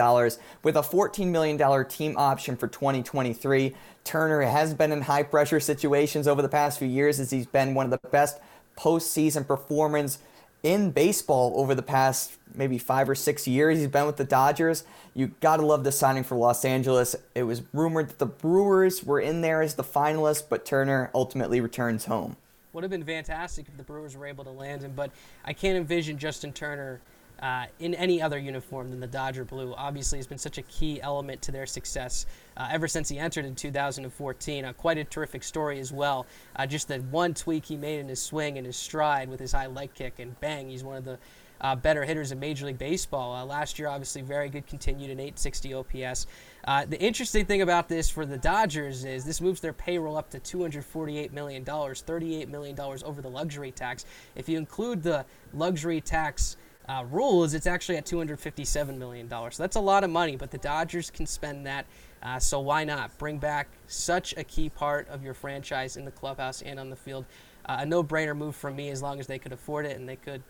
with 0.63 0.77
a 0.77 0.81
$14 0.81 1.27
million 1.27 1.87
team 1.87 2.15
option 2.17 2.55
for 2.55 2.67
2023. 2.67 3.73
Turner 4.03 4.41
has 4.41 4.73
been 4.73 4.91
in 4.91 5.01
high 5.01 5.23
pressure 5.23 5.59
situations 5.59 6.27
over 6.27 6.41
the 6.41 6.49
past 6.49 6.79
few 6.79 6.87
years 6.87 7.19
as 7.19 7.31
he's 7.31 7.47
been 7.47 7.73
one 7.73 7.85
of 7.85 7.91
the 7.91 8.09
best 8.09 8.39
postseason 8.77 9.45
performers 9.45 10.19
in 10.61 10.91
baseball 10.91 11.53
over 11.55 11.75
the 11.75 11.81
past 11.81 12.37
maybe 12.55 12.77
five 12.77 13.09
or 13.09 13.15
six 13.15 13.47
years. 13.47 13.79
He's 13.79 13.87
been 13.87 14.05
with 14.05 14.17
the 14.17 14.23
Dodgers. 14.23 14.83
You 15.13 15.27
got 15.41 15.57
to 15.57 15.65
love 15.65 15.83
the 15.83 15.91
signing 15.91 16.23
for 16.23 16.35
Los 16.35 16.63
Angeles. 16.63 17.15
It 17.35 17.43
was 17.43 17.63
rumored 17.73 18.09
that 18.09 18.19
the 18.19 18.25
Brewers 18.25 19.03
were 19.03 19.19
in 19.19 19.41
there 19.41 19.61
as 19.61 19.75
the 19.75 19.83
finalists, 19.83 20.43
but 20.47 20.65
Turner 20.65 21.11
ultimately 21.13 21.59
returns 21.59 22.05
home 22.05 22.37
would 22.73 22.83
have 22.83 22.91
been 22.91 23.05
fantastic 23.05 23.67
if 23.67 23.77
the 23.77 23.83
Brewers 23.83 24.17
were 24.17 24.25
able 24.25 24.43
to 24.43 24.49
land 24.49 24.81
him, 24.81 24.93
but 24.95 25.11
I 25.45 25.53
can't 25.53 25.77
envision 25.77 26.17
Justin 26.17 26.51
Turner 26.51 26.99
uh, 27.41 27.65
in 27.79 27.93
any 27.95 28.21
other 28.21 28.37
uniform 28.37 28.89
than 28.89 28.99
the 28.99 29.07
Dodger 29.07 29.43
blue. 29.43 29.73
Obviously, 29.75 30.17
he's 30.17 30.27
been 30.27 30.37
such 30.37 30.57
a 30.57 30.61
key 30.63 31.01
element 31.01 31.41
to 31.43 31.51
their 31.51 31.65
success 31.65 32.25
uh, 32.55 32.69
ever 32.71 32.87
since 32.87 33.09
he 33.09 33.19
entered 33.19 33.45
in 33.45 33.53
2014. 33.55 34.65
Uh, 34.65 34.73
quite 34.73 34.97
a 34.97 35.03
terrific 35.03 35.43
story 35.43 35.79
as 35.79 35.91
well. 35.91 36.25
Uh, 36.55 36.65
just 36.65 36.87
that 36.87 37.03
one 37.03 37.33
tweak 37.33 37.65
he 37.65 37.75
made 37.75 37.99
in 37.99 38.07
his 38.07 38.21
swing 38.21 38.57
and 38.57 38.65
his 38.65 38.77
stride 38.77 39.29
with 39.29 39.39
his 39.39 39.51
high 39.51 39.67
leg 39.67 39.93
kick, 39.93 40.19
and 40.19 40.39
bang, 40.39 40.69
he's 40.69 40.83
one 40.83 40.97
of 40.97 41.05
the 41.05 41.19
uh, 41.63 41.75
better 41.75 42.03
hitters 42.03 42.31
in 42.31 42.39
Major 42.39 42.67
League 42.67 42.77
Baseball. 42.77 43.33
Uh, 43.33 43.45
last 43.45 43.79
year, 43.79 43.87
obviously, 43.87 44.21
very 44.21 44.49
good, 44.49 44.67
continued 44.67 45.09
an 45.09 45.19
860 45.19 45.73
OPS. 45.73 46.27
Uh, 46.65 46.85
the 46.85 47.01
interesting 47.01 47.45
thing 47.45 47.61
about 47.61 47.87
this 47.87 48.09
for 48.09 48.25
the 48.25 48.37
Dodgers 48.37 49.05
is 49.05 49.25
this 49.25 49.41
moves 49.41 49.61
their 49.61 49.73
payroll 49.73 50.17
up 50.17 50.29
to 50.29 50.39
$248 50.39 51.31
million, 51.31 51.65
$38 51.65 52.47
million 52.49 52.79
over 52.79 53.21
the 53.21 53.29
luxury 53.29 53.71
tax. 53.71 54.05
If 54.35 54.47
you 54.47 54.57
include 54.57 55.01
the 55.01 55.25
luxury 55.53 56.01
tax 56.01 56.57
uh, 56.87 57.05
rules, 57.09 57.53
it's 57.53 57.67
actually 57.67 57.97
at 57.97 58.05
$257 58.05 58.97
million. 58.97 59.29
So 59.29 59.63
that's 59.63 59.77
a 59.77 59.81
lot 59.81 60.03
of 60.03 60.09
money, 60.09 60.35
but 60.35 60.51
the 60.51 60.57
Dodgers 60.57 61.09
can 61.09 61.25
spend 61.25 61.65
that. 61.65 61.85
Uh, 62.21 62.39
so 62.39 62.59
why 62.59 62.83
not 62.83 63.17
bring 63.17 63.37
back 63.37 63.67
such 63.87 64.35
a 64.37 64.43
key 64.43 64.69
part 64.69 65.07
of 65.09 65.23
your 65.23 65.33
franchise 65.33 65.97
in 65.97 66.05
the 66.05 66.11
clubhouse 66.11 66.61
and 66.61 66.79
on 66.79 66.89
the 66.89 66.95
field? 66.95 67.25
uh, 67.65 67.77
a 67.79 67.85
no-brainer 67.85 68.35
move 68.35 68.55
for 68.55 68.71
me 68.71 68.89
as 68.89 69.01
long 69.01 69.19
as 69.19 69.27
they 69.27 69.39
could 69.39 69.53
afford 69.53 69.85
it, 69.85 69.97
and 69.97 70.07
they 70.07 70.15
could. 70.15 70.41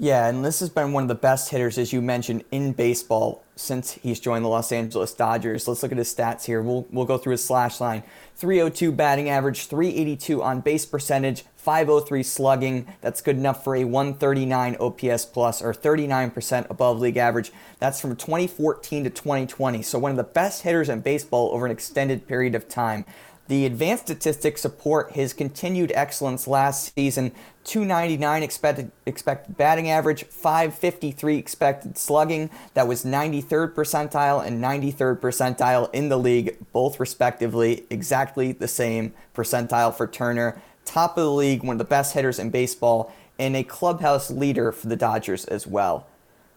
Yeah, 0.00 0.28
and 0.28 0.44
this 0.44 0.60
has 0.60 0.70
been 0.70 0.92
one 0.92 1.02
of 1.02 1.08
the 1.08 1.16
best 1.16 1.50
hitters, 1.50 1.76
as 1.76 1.92
you 1.92 2.00
mentioned, 2.00 2.44
in 2.52 2.72
baseball 2.72 3.42
since 3.56 3.94
he's 3.94 4.20
joined 4.20 4.44
the 4.44 4.48
Los 4.48 4.70
Angeles 4.70 5.12
Dodgers. 5.12 5.66
Let's 5.66 5.82
look 5.82 5.90
at 5.90 5.98
his 5.98 6.14
stats 6.14 6.44
here. 6.44 6.62
We'll, 6.62 6.86
we'll 6.92 7.04
go 7.04 7.18
through 7.18 7.32
his 7.32 7.44
slash 7.44 7.80
line 7.80 8.04
302 8.36 8.92
batting 8.92 9.28
average, 9.28 9.66
382 9.66 10.40
on 10.40 10.60
base 10.60 10.86
percentage, 10.86 11.42
503 11.56 12.22
slugging. 12.22 12.86
That's 13.00 13.20
good 13.20 13.36
enough 13.36 13.64
for 13.64 13.74
a 13.74 13.82
139 13.82 14.76
OPS 14.78 15.24
plus 15.26 15.60
or 15.60 15.74
39% 15.74 16.70
above 16.70 17.00
league 17.00 17.16
average. 17.16 17.50
That's 17.80 18.00
from 18.00 18.14
2014 18.14 19.02
to 19.02 19.10
2020. 19.10 19.82
So, 19.82 19.98
one 19.98 20.12
of 20.12 20.16
the 20.16 20.22
best 20.22 20.62
hitters 20.62 20.88
in 20.88 21.00
baseball 21.00 21.50
over 21.52 21.66
an 21.66 21.72
extended 21.72 22.28
period 22.28 22.54
of 22.54 22.68
time. 22.68 23.04
The 23.48 23.64
advanced 23.64 24.04
statistics 24.04 24.60
support 24.60 25.12
his 25.12 25.32
continued 25.32 25.90
excellence 25.94 26.46
last 26.46 26.94
season 26.94 27.32
299 27.64 28.42
expected, 28.42 28.92
expected 29.06 29.56
batting 29.56 29.88
average, 29.88 30.24
553 30.24 31.36
expected 31.36 31.96
slugging. 31.96 32.50
That 32.74 32.86
was 32.86 33.06
93rd 33.06 33.74
percentile 33.74 34.46
and 34.46 34.62
93rd 34.62 35.20
percentile 35.20 35.92
in 35.94 36.10
the 36.10 36.18
league, 36.18 36.58
both 36.72 37.00
respectively. 37.00 37.84
Exactly 37.88 38.52
the 38.52 38.68
same 38.68 39.14
percentile 39.34 39.94
for 39.94 40.06
Turner. 40.06 40.60
Top 40.84 41.16
of 41.16 41.24
the 41.24 41.32
league, 41.32 41.62
one 41.62 41.74
of 41.74 41.78
the 41.78 41.84
best 41.84 42.12
hitters 42.12 42.38
in 42.38 42.50
baseball, 42.50 43.12
and 43.38 43.56
a 43.56 43.64
clubhouse 43.64 44.30
leader 44.30 44.72
for 44.72 44.88
the 44.88 44.96
Dodgers 44.96 45.46
as 45.46 45.66
well. 45.66 46.06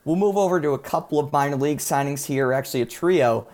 We'll 0.03 0.17
move 0.17 0.36
over 0.36 0.60
to 0.60 0.71
a 0.71 0.79
couple 0.79 1.19
of 1.19 1.31
minor 1.31 1.55
league 1.55 1.79
signings 1.79 2.25
here, 2.25 2.51
actually, 2.51 2.81
a 2.81 2.86
trio. 2.86 3.48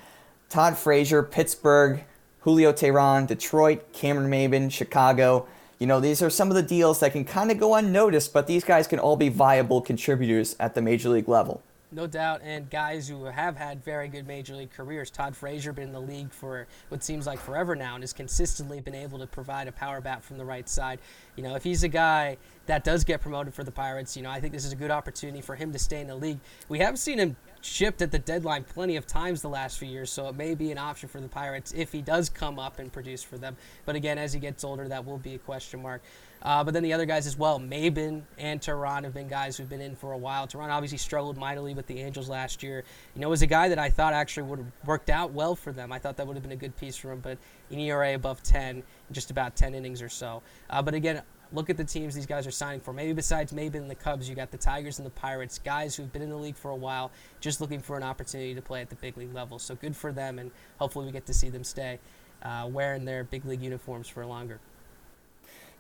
Todd 0.50 0.78
Frazier, 0.78 1.22
Pittsburgh, 1.22 2.04
Julio 2.48 2.72
Teheran, 2.72 3.28
Detroit, 3.28 3.92
Cameron 3.92 4.32
Maybin, 4.32 4.72
Chicago. 4.72 5.46
You 5.80 5.88
know, 5.88 6.00
these 6.00 6.22
are 6.22 6.30
some 6.30 6.48
of 6.48 6.56
the 6.56 6.64
deals 6.64 7.02
that 7.02 7.12
can 7.12 7.26
kind 7.26 7.52
of 7.52 7.60
go 7.60 7.76
unnoticed, 7.76 8.32
but 8.32 8.48
these 8.48 8.64
guys 8.64 8.88
can 8.88 9.00
all 9.00 9.18
be 9.18 9.28
viable 9.28 9.82
contributors 9.82 10.56
at 10.58 10.74
the 10.74 10.82
major 10.82 11.10
league 11.10 11.28
level. 11.28 11.62
No 11.92 12.08
doubt, 12.08 12.40
and 12.46 12.70
guys 12.70 13.10
who 13.10 13.26
have 13.26 13.58
had 13.58 13.84
very 13.84 14.08
good 14.08 14.26
major 14.26 14.56
league 14.56 14.72
careers. 14.72 15.10
Todd 15.10 15.36
Frazier 15.36 15.74
been 15.74 15.88
in 15.88 15.94
the 15.94 16.00
league 16.00 16.32
for 16.32 16.68
what 16.88 17.04
seems 17.04 17.28
like 17.28 17.38
forever 17.38 17.76
now, 17.76 17.96
and 17.96 18.04
has 18.04 18.14
consistently 18.14 18.80
been 18.80 18.96
able 18.96 19.20
to 19.20 19.28
provide 19.28 19.68
a 19.68 19.74
power 19.74 20.00
bat 20.00 20.24
from 20.24 20.38
the 20.38 20.46
right 20.46 20.70
side. 20.70 21.00
You 21.36 21.44
know, 21.44 21.56
if 21.56 21.66
he's 21.66 21.84
a 21.84 21.90
guy 21.90 22.38
that 22.66 22.86
does 22.86 23.04
get 23.04 23.20
promoted 23.20 23.54
for 23.54 23.66
the 23.66 23.72
Pirates, 23.72 24.16
you 24.16 24.24
know, 24.24 24.30
I 24.30 24.40
think 24.40 24.54
this 24.54 24.64
is 24.64 24.72
a 24.72 24.78
good 24.78 24.92
opportunity 24.92 25.42
for 25.42 25.58
him 25.58 25.74
to 25.74 25.80
stay 25.80 26.00
in 26.00 26.08
the 26.08 26.16
league. 26.16 26.40
We 26.70 26.80
have 26.80 26.98
seen 26.98 27.20
him 27.20 27.36
shipped 27.62 28.02
at 28.02 28.12
the 28.12 28.20
deadline 28.20 28.64
plenty 28.64 28.96
of 28.96 29.06
times 29.06 29.42
the 29.42 29.50
last 29.50 29.78
few 29.78 29.88
years, 29.88 30.12
so 30.12 30.28
it 30.28 30.36
may 30.36 30.56
be 30.56 30.72
an 30.72 30.78
option 30.78 31.10
for 31.10 31.20
the 31.20 31.28
Pirates 31.28 31.74
if 31.76 31.92
he 31.92 32.02
does 32.02 32.30
come 32.30 32.60
up 32.60 32.80
and 32.80 32.92
produce 32.92 33.24
for 33.24 33.38
them. 33.38 33.56
But 33.86 33.96
again, 33.96 34.18
as 34.18 34.34
he 34.34 34.40
gets 34.40 34.64
older, 34.64 34.88
that 34.88 35.06
will 35.06 35.18
be 35.18 35.36
a 35.36 35.40
question 35.40 35.82
mark. 35.82 36.02
Uh, 36.42 36.64
but 36.64 36.74
then 36.74 36.84
the 36.84 36.94
other 36.94 37.06
guys 37.06 37.26
as 37.26 37.38
well, 37.38 37.60
Maybin 37.60 38.22
and 38.38 38.62
Teheran 38.62 39.04
have 39.04 39.14
been 39.14 39.28
guys 39.28 39.58
who've 39.58 39.70
been 39.70 39.82
in 39.82 39.96
for 39.96 40.12
a 40.12 40.18
while. 40.18 40.48
Teheran 40.48 40.70
obviously 40.70 40.98
struggled 40.98 41.38
mightily 41.38 41.74
with 41.74 41.88
the 41.88 42.00
Angels 42.00 42.30
last 42.30 42.62
year. 42.62 42.84
You 43.16 43.22
know, 43.22 43.30
was 43.30 43.42
a 43.42 43.48
guy 43.48 43.70
that 43.70 43.80
I 43.80 43.90
thought 43.90 44.14
actually 44.14 44.44
would 44.44 44.60
have 44.60 44.72
worked 44.86 45.10
out 45.10 45.32
well 45.32 45.56
for 45.56 45.72
them. 45.72 45.92
I 45.92 46.00
thought 46.00 46.16
that 46.18 46.28
would 46.28 46.36
have 46.36 46.44
been 46.44 46.52
a 46.52 46.58
good 46.58 46.78
piece 46.78 46.96
for 46.96 47.12
him, 47.12 47.22
but 47.22 47.38
an 47.72 47.80
ERA 47.80 48.14
above 48.14 48.44
10, 48.44 48.84
just 49.12 49.32
about 49.32 49.56
10 49.56 49.74
innings 49.74 50.02
or 50.02 50.10
so. 50.10 50.44
Uh, 50.70 50.82
but 50.82 50.94
again, 50.94 51.22
look 51.54 51.70
at 51.70 51.78
the 51.78 51.84
teams 51.84 52.16
these 52.16 52.26
guys 52.26 52.46
are 52.46 52.52
signing 52.52 52.80
for. 52.80 52.94
Maybe 52.94 53.14
besides 53.14 53.54
maybe 53.54 53.78
in 53.78 53.88
the 53.88 53.96
Cubs, 53.96 54.28
you 54.28 54.36
got 54.36 54.52
the 54.52 54.58
Tigers 54.58 55.00
and 55.00 55.06
the 55.06 55.12
Pirates, 55.12 55.60
guys 55.60 55.96
who've 55.96 56.12
been 56.12 56.22
in 56.22 56.30
the 56.30 56.38
league 56.38 56.56
for 56.56 56.72
a 56.72 56.76
while, 56.76 57.12
just 57.40 57.62
looking 57.62 57.80
for 57.80 57.98
an 57.98 58.04
opportunity 58.04 58.54
to 58.54 58.62
play 58.62 58.82
at 58.82 58.90
the 58.90 58.96
big 58.96 59.18
league 59.18 59.34
level. 59.34 59.60
So 59.60 59.76
good 59.76 59.96
for 59.96 60.12
them, 60.12 60.40
and 60.40 60.52
hopefully 60.80 61.06
we 61.06 61.12
get 61.12 61.26
to 61.28 61.34
see 61.34 61.50
them 61.50 61.64
stay 61.64 62.00
uh, 62.44 62.68
wearing 62.70 63.06
their 63.06 63.24
big 63.24 63.46
league 63.46 63.62
uniforms 63.62 64.08
for 64.08 64.26
longer. 64.26 64.60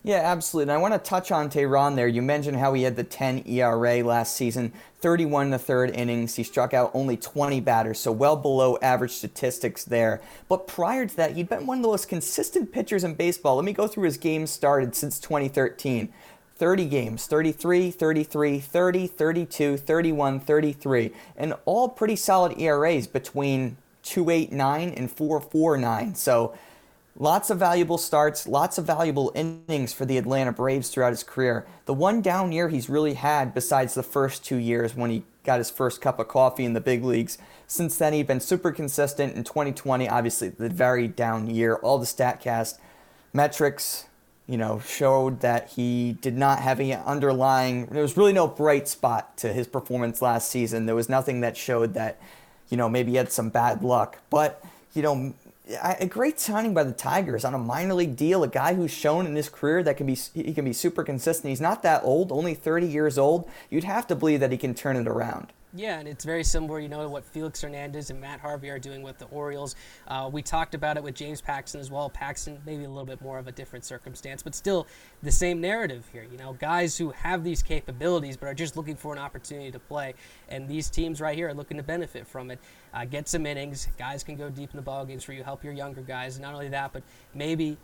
Yeah, 0.03 0.21
absolutely. 0.23 0.71
And 0.71 0.79
I 0.79 0.81
want 0.81 0.93
to 0.93 1.09
touch 1.09 1.31
on 1.31 1.49
Teheran 1.49 1.95
there. 1.95 2.07
You 2.07 2.21
mentioned 2.21 2.57
how 2.57 2.73
he 2.73 2.83
had 2.83 2.95
the 2.95 3.03
10 3.03 3.43
ERA 3.45 4.03
last 4.03 4.35
season, 4.35 4.71
31 5.01 5.47
in 5.47 5.51
the 5.51 5.59
third 5.59 5.89
innings. 5.89 6.35
He 6.35 6.43
struck 6.43 6.73
out 6.73 6.91
only 6.93 7.17
20 7.17 7.59
batters, 7.59 7.99
so 7.99 8.11
well 8.11 8.37
below 8.37 8.77
average 8.81 9.11
statistics 9.11 9.83
there. 9.83 10.21
But 10.47 10.65
prior 10.65 11.05
to 11.05 11.15
that, 11.17 11.35
he'd 11.35 11.49
been 11.49 11.65
one 11.65 11.79
of 11.79 11.83
the 11.83 11.89
most 11.89 12.07
consistent 12.07 12.71
pitchers 12.71 13.03
in 13.03 13.15
baseball. 13.15 13.57
Let 13.57 13.65
me 13.65 13.73
go 13.73 13.87
through 13.87 14.05
his 14.05 14.17
games 14.17 14.49
started 14.49 14.95
since 14.95 15.19
2013. 15.19 16.13
30 16.57 16.85
games 16.85 17.27
33, 17.27 17.91
33, 17.91 18.59
30, 18.59 19.07
32, 19.07 19.77
31, 19.77 20.39
33, 20.39 21.11
and 21.35 21.53
all 21.65 21.87
pretty 21.87 22.15
solid 22.15 22.59
ERAs 22.59 23.05
between 23.05 23.77
289 24.03 24.89
and 24.89 25.11
449. 25.11 26.15
So 26.15 26.57
Lots 27.19 27.49
of 27.49 27.57
valuable 27.57 27.97
starts, 27.97 28.47
lots 28.47 28.77
of 28.77 28.85
valuable 28.85 29.31
innings 29.33 29.91
for 29.91 30.05
the 30.05 30.19
Atlanta 30.19 30.51
Braves 30.51 30.89
throughout 30.89 31.13
his 31.13 31.23
career. 31.23 31.65
The 31.85 31.93
one 31.93 32.21
down 32.21 32.51
year 32.51 32.69
he's 32.69 32.89
really 32.89 33.15
had, 33.15 33.55
besides 33.55 33.95
the 33.95 34.03
first 34.03 34.45
two 34.45 34.57
years 34.57 34.95
when 34.95 35.09
he 35.09 35.23
got 35.43 35.57
his 35.57 35.71
first 35.71 35.99
cup 35.99 36.19
of 36.19 36.27
coffee 36.27 36.63
in 36.63 36.73
the 36.73 36.81
big 36.81 37.03
leagues, 37.03 37.39
since 37.65 37.97
then 37.97 38.13
he's 38.13 38.27
been 38.27 38.39
super 38.39 38.71
consistent. 38.71 39.35
In 39.35 39.43
2020, 39.43 40.07
obviously 40.07 40.49
the 40.49 40.69
very 40.69 41.07
down 41.07 41.49
year, 41.49 41.77
all 41.77 41.97
the 41.97 42.05
StatCast 42.05 42.77
metrics, 43.33 44.05
you 44.45 44.57
know, 44.57 44.79
showed 44.79 45.39
that 45.39 45.69
he 45.69 46.13
did 46.21 46.37
not 46.37 46.59
have 46.59 46.79
any 46.79 46.93
underlying. 46.93 47.87
There 47.87 48.03
was 48.03 48.15
really 48.15 48.33
no 48.33 48.47
bright 48.47 48.87
spot 48.87 49.35
to 49.37 49.51
his 49.51 49.65
performance 49.65 50.21
last 50.21 50.51
season. 50.51 50.85
There 50.85 50.95
was 50.95 51.09
nothing 51.09 51.41
that 51.41 51.57
showed 51.57 51.95
that, 51.95 52.21
you 52.69 52.77
know, 52.77 52.87
maybe 52.87 53.11
he 53.11 53.17
had 53.17 53.31
some 53.31 53.49
bad 53.49 53.81
luck, 53.81 54.19
but 54.29 54.63
you 54.93 55.01
know, 55.01 55.33
a 55.81 56.05
great 56.05 56.39
signing 56.39 56.73
by 56.73 56.83
the 56.83 56.93
Tigers 56.93 57.43
on 57.43 57.53
a 57.53 57.57
minor 57.57 57.93
league 57.93 58.15
deal. 58.15 58.43
A 58.43 58.47
guy 58.47 58.73
who's 58.73 58.91
shown 58.91 59.25
in 59.25 59.35
his 59.35 59.49
career 59.49 59.83
that 59.83 59.97
can 59.97 60.05
be 60.07 60.15
he 60.15 60.53
can 60.53 60.65
be 60.65 60.73
super 60.73 61.03
consistent. 61.03 61.49
He's 61.49 61.61
not 61.61 61.83
that 61.83 62.03
old, 62.03 62.31
only 62.31 62.53
30 62.53 62.87
years 62.87 63.17
old. 63.17 63.49
You'd 63.69 63.83
have 63.83 64.07
to 64.07 64.15
believe 64.15 64.39
that 64.39 64.51
he 64.51 64.57
can 64.57 64.73
turn 64.73 64.95
it 64.95 65.07
around. 65.07 65.53
Yeah, 65.73 65.99
and 65.99 66.07
it's 66.07 66.23
very 66.23 66.45
similar, 66.45 66.79
you 66.79 66.87
know, 66.87 67.03
to 67.03 67.09
what 67.09 67.25
Felix 67.25 67.61
Hernandez 67.61 68.09
and 68.09 68.21
Matt 68.21 68.39
Harvey 68.39 68.69
are 68.69 68.79
doing 68.79 69.01
with 69.01 69.17
the 69.17 69.25
Orioles. 69.25 69.75
Uh, 70.07 70.29
we 70.31 70.41
talked 70.41 70.73
about 70.73 70.95
it 70.95 71.03
with 71.03 71.13
James 71.13 71.41
Paxton 71.41 71.81
as 71.81 71.91
well. 71.91 72.09
Paxton, 72.09 72.61
maybe 72.65 72.85
a 72.85 72.89
little 72.89 73.05
bit 73.05 73.21
more 73.21 73.37
of 73.37 73.47
a 73.47 73.51
different 73.51 73.83
circumstance, 73.83 74.41
but 74.41 74.55
still 74.55 74.87
the 75.23 75.31
same 75.31 75.59
narrative 75.59 76.09
here. 76.13 76.25
You 76.31 76.37
know, 76.37 76.53
guys 76.53 76.97
who 76.97 77.11
have 77.11 77.43
these 77.43 77.61
capabilities 77.61 78.37
but 78.37 78.47
are 78.47 78.53
just 78.53 78.77
looking 78.77 78.95
for 78.95 79.11
an 79.11 79.19
opportunity 79.19 79.69
to 79.71 79.79
play, 79.79 80.13
and 80.47 80.69
these 80.69 80.89
teams 80.89 81.19
right 81.19 81.35
here 81.35 81.49
are 81.49 81.53
looking 81.53 81.77
to 81.77 81.83
benefit 81.83 82.25
from 82.25 82.49
it. 82.49 82.59
Uh, 82.93 83.03
get 83.03 83.27
some 83.27 83.45
innings. 83.45 83.89
Guys 83.99 84.23
can 84.23 84.37
go 84.37 84.49
deep 84.49 84.71
in 84.71 84.77
the 84.77 84.81
ball 84.81 85.05
games 85.05 85.25
for 85.25 85.33
you. 85.33 85.43
Help 85.43 85.65
your 85.65 85.73
younger 85.73 86.01
guys. 86.01 86.39
Not 86.39 86.53
only 86.53 86.69
that, 86.69 86.93
but 86.93 87.03
maybe 87.33 87.77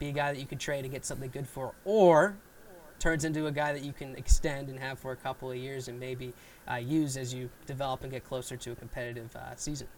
be 0.00 0.08
a 0.08 0.12
guy 0.12 0.32
that 0.32 0.40
you 0.40 0.46
could 0.46 0.58
trade 0.60 0.84
and 0.84 0.92
get 0.92 1.04
something 1.04 1.30
good 1.30 1.46
for, 1.46 1.74
or 1.84 2.36
turns 3.00 3.24
into 3.24 3.46
a 3.46 3.52
guy 3.52 3.72
that 3.72 3.82
you 3.82 3.92
can 3.92 4.14
extend 4.16 4.68
and 4.68 4.78
have 4.78 4.98
for 4.98 5.12
a 5.12 5.16
couple 5.16 5.50
of 5.50 5.56
years 5.56 5.88
and 5.88 5.98
maybe 5.98 6.32
uh, 6.70 6.76
use 6.76 7.16
as 7.16 7.34
you 7.34 7.50
develop 7.66 8.02
and 8.02 8.12
get 8.12 8.24
closer 8.24 8.56
to 8.56 8.72
a 8.72 8.74
competitive 8.74 9.34
uh, 9.34 9.56
season. 9.56 9.88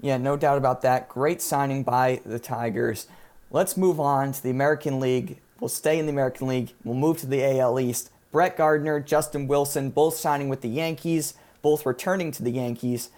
Yeah, 0.00 0.16
no 0.16 0.36
doubt 0.36 0.58
about 0.58 0.82
that. 0.82 1.08
Great 1.08 1.40
signing 1.40 1.82
by 1.82 2.20
the 2.24 2.38
Tigers. 2.38 3.06
Let's 3.50 3.76
move 3.76 4.00
on 4.00 4.32
to 4.32 4.42
the 4.42 4.50
American 4.50 4.98
League. 4.98 5.38
We'll 5.60 5.68
stay 5.68 5.98
in 5.98 6.06
the 6.06 6.12
American 6.12 6.48
League. 6.48 6.72
We'll 6.84 6.96
move 6.96 7.18
to 7.18 7.26
the 7.26 7.58
AL 7.58 7.78
East. 7.78 8.10
Brett 8.32 8.56
Gardner, 8.56 9.00
Justin 9.00 9.46
Wilson, 9.46 9.90
both 9.90 10.16
signing 10.16 10.48
with 10.48 10.60
the 10.60 10.68
Yankees, 10.68 11.34
both 11.62 11.86
returning 11.86 12.32
to 12.32 12.42
the 12.42 12.50
Yankees. 12.50 13.10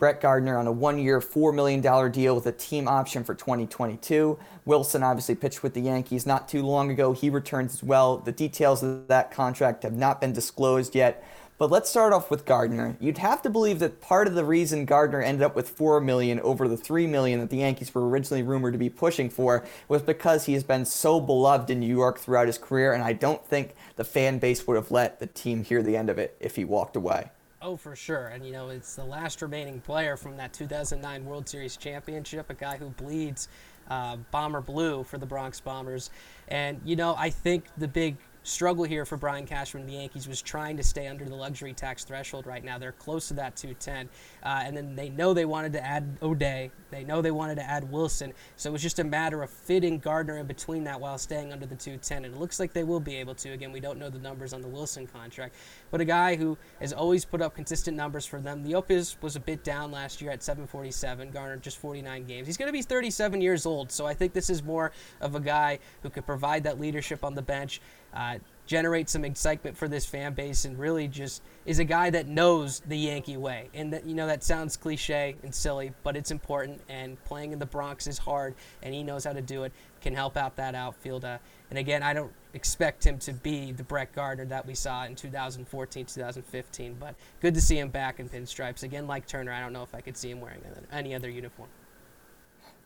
Brett 0.00 0.22
Gardner 0.22 0.56
on 0.56 0.66
a 0.66 0.72
one 0.72 0.98
year, 0.98 1.20
$4 1.20 1.54
million 1.54 1.82
deal 2.10 2.34
with 2.34 2.46
a 2.46 2.52
team 2.52 2.88
option 2.88 3.22
for 3.22 3.34
2022. 3.34 4.38
Wilson 4.64 5.02
obviously 5.02 5.34
pitched 5.34 5.62
with 5.62 5.74
the 5.74 5.82
Yankees 5.82 6.24
not 6.24 6.48
too 6.48 6.62
long 6.62 6.90
ago. 6.90 7.12
He 7.12 7.28
returns 7.28 7.74
as 7.74 7.82
well. 7.82 8.16
The 8.16 8.32
details 8.32 8.82
of 8.82 9.08
that 9.08 9.30
contract 9.30 9.82
have 9.82 9.92
not 9.92 10.18
been 10.18 10.32
disclosed 10.32 10.94
yet. 10.94 11.22
But 11.58 11.70
let's 11.70 11.90
start 11.90 12.14
off 12.14 12.30
with 12.30 12.46
Gardner. 12.46 12.96
You'd 12.98 13.18
have 13.18 13.42
to 13.42 13.50
believe 13.50 13.78
that 13.80 14.00
part 14.00 14.26
of 14.26 14.34
the 14.34 14.46
reason 14.46 14.86
Gardner 14.86 15.20
ended 15.20 15.42
up 15.42 15.54
with 15.54 15.68
4 15.68 16.00
million 16.00 16.40
over 16.40 16.66
the 16.66 16.78
3 16.78 17.06
million 17.06 17.38
that 17.40 17.50
the 17.50 17.58
Yankees 17.58 17.94
were 17.94 18.08
originally 18.08 18.42
rumored 18.42 18.72
to 18.72 18.78
be 18.78 18.88
pushing 18.88 19.28
for 19.28 19.66
was 19.86 20.00
because 20.00 20.46
he 20.46 20.54
has 20.54 20.64
been 20.64 20.86
so 20.86 21.20
beloved 21.20 21.68
in 21.68 21.78
New 21.78 21.94
York 21.94 22.18
throughout 22.18 22.46
his 22.46 22.56
career 22.56 22.94
and 22.94 23.04
I 23.04 23.12
don't 23.12 23.44
think 23.44 23.74
the 23.96 24.04
fan 24.04 24.38
base 24.38 24.66
would 24.66 24.76
have 24.76 24.90
let 24.90 25.20
the 25.20 25.26
team 25.26 25.62
hear 25.62 25.82
the 25.82 25.98
end 25.98 26.08
of 26.08 26.18
it 26.18 26.34
if 26.40 26.56
he 26.56 26.64
walked 26.64 26.96
away. 26.96 27.28
Oh, 27.62 27.76
for 27.76 27.94
sure. 27.94 28.28
And, 28.28 28.46
you 28.46 28.52
know, 28.52 28.70
it's 28.70 28.94
the 28.94 29.04
last 29.04 29.42
remaining 29.42 29.80
player 29.80 30.16
from 30.16 30.38
that 30.38 30.54
2009 30.54 31.26
World 31.26 31.46
Series 31.46 31.76
championship, 31.76 32.48
a 32.48 32.54
guy 32.54 32.78
who 32.78 32.88
bleeds 32.88 33.48
uh, 33.90 34.16
Bomber 34.30 34.62
Blue 34.62 35.04
for 35.04 35.18
the 35.18 35.26
Bronx 35.26 35.60
Bombers. 35.60 36.08
And, 36.48 36.80
you 36.86 36.96
know, 36.96 37.14
I 37.18 37.28
think 37.28 37.64
the 37.76 37.88
big 37.88 38.16
struggle 38.42 38.84
here 38.84 39.04
for 39.04 39.16
Brian 39.16 39.46
Cashman 39.46 39.82
and 39.82 39.90
the 39.90 39.96
Yankees 39.96 40.26
was 40.26 40.40
trying 40.40 40.76
to 40.76 40.82
stay 40.82 41.06
under 41.06 41.24
the 41.24 41.34
luxury 41.34 41.72
tax 41.72 42.04
threshold 42.04 42.46
right 42.46 42.64
now. 42.64 42.78
They're 42.78 42.92
close 42.92 43.28
to 43.28 43.34
that 43.34 43.56
210. 43.56 44.08
Uh, 44.42 44.62
and 44.64 44.76
then 44.76 44.94
they 44.94 45.10
know 45.10 45.34
they 45.34 45.44
wanted 45.44 45.72
to 45.74 45.84
add 45.84 46.18
O'Day. 46.22 46.70
They 46.90 47.04
know 47.04 47.22
they 47.22 47.30
wanted 47.30 47.56
to 47.56 47.62
add 47.62 47.90
Wilson. 47.90 48.32
So 48.56 48.70
it 48.70 48.72
was 48.72 48.82
just 48.82 48.98
a 48.98 49.04
matter 49.04 49.42
of 49.42 49.50
fitting 49.50 49.98
Gardner 49.98 50.38
in 50.38 50.46
between 50.46 50.84
that 50.84 51.00
while 51.00 51.18
staying 51.18 51.52
under 51.52 51.66
the 51.66 51.76
210. 51.76 52.24
And 52.24 52.34
it 52.34 52.38
looks 52.38 52.58
like 52.58 52.72
they 52.72 52.84
will 52.84 53.00
be 53.00 53.16
able 53.16 53.34
to. 53.36 53.52
Again, 53.52 53.72
we 53.72 53.80
don't 53.80 53.98
know 53.98 54.10
the 54.10 54.18
numbers 54.18 54.52
on 54.52 54.62
the 54.62 54.68
Wilson 54.68 55.06
contract. 55.06 55.54
But 55.90 56.00
a 56.00 56.04
guy 56.04 56.36
who 56.36 56.56
has 56.80 56.92
always 56.92 57.24
put 57.24 57.42
up 57.42 57.54
consistent 57.54 57.96
numbers 57.96 58.26
for 58.26 58.40
them. 58.40 58.62
The 58.62 58.74
OPS 58.74 59.16
was 59.20 59.36
a 59.36 59.40
bit 59.40 59.64
down 59.64 59.92
last 59.92 60.20
year 60.20 60.30
at 60.30 60.42
747. 60.42 61.30
Gardner 61.30 61.56
just 61.58 61.78
49 61.78 62.24
games. 62.24 62.46
He's 62.46 62.56
going 62.56 62.68
to 62.68 62.72
be 62.72 62.82
37 62.82 63.40
years 63.40 63.66
old. 63.66 63.92
So 63.92 64.06
I 64.06 64.14
think 64.14 64.32
this 64.32 64.50
is 64.50 64.62
more 64.62 64.92
of 65.20 65.34
a 65.34 65.40
guy 65.40 65.78
who 66.02 66.10
could 66.10 66.26
provide 66.26 66.64
that 66.64 66.80
leadership 66.80 67.24
on 67.24 67.34
the 67.34 67.42
bench 67.42 67.80
uh, 68.14 68.38
generate 68.70 69.08
some 69.08 69.24
excitement 69.24 69.76
for 69.76 69.88
this 69.88 70.06
fan 70.06 70.32
base 70.32 70.64
and 70.64 70.78
really 70.78 71.08
just 71.08 71.42
is 71.66 71.80
a 71.80 71.84
guy 71.84 72.08
that 72.08 72.28
knows 72.28 72.78
the 72.86 72.96
Yankee 72.96 73.36
way. 73.36 73.68
And 73.74 73.92
that 73.92 74.06
you 74.06 74.14
know 74.14 74.28
that 74.28 74.44
sounds 74.44 74.76
cliche 74.76 75.34
and 75.42 75.52
silly, 75.52 75.92
but 76.04 76.16
it's 76.16 76.30
important 76.30 76.80
and 76.88 77.22
playing 77.24 77.52
in 77.52 77.58
the 77.58 77.66
Bronx 77.66 78.06
is 78.06 78.16
hard 78.16 78.54
and 78.82 78.94
he 78.94 79.02
knows 79.02 79.24
how 79.24 79.32
to 79.32 79.42
do 79.42 79.64
it. 79.64 79.72
Can 80.00 80.14
help 80.14 80.36
out 80.36 80.54
that 80.56 80.76
outfield. 80.76 81.24
Uh, 81.24 81.38
and 81.68 81.78
again, 81.80 82.04
I 82.04 82.14
don't 82.14 82.32
expect 82.54 83.04
him 83.04 83.18
to 83.18 83.32
be 83.32 83.72
the 83.72 83.82
Brett 83.82 84.12
Gardner 84.14 84.44
that 84.46 84.64
we 84.64 84.74
saw 84.74 85.04
in 85.04 85.16
2014, 85.16 86.06
2015, 86.06 86.96
but 86.98 87.16
good 87.40 87.54
to 87.54 87.60
see 87.60 87.78
him 87.78 87.88
back 87.88 88.20
in 88.20 88.28
pinstripes. 88.28 88.84
Again, 88.84 89.08
like 89.08 89.26
Turner, 89.26 89.52
I 89.52 89.60
don't 89.60 89.72
know 89.72 89.82
if 89.82 89.94
I 89.96 90.00
could 90.00 90.16
see 90.16 90.30
him 90.30 90.40
wearing 90.40 90.60
any 90.92 91.14
other 91.14 91.28
uniform. 91.28 91.68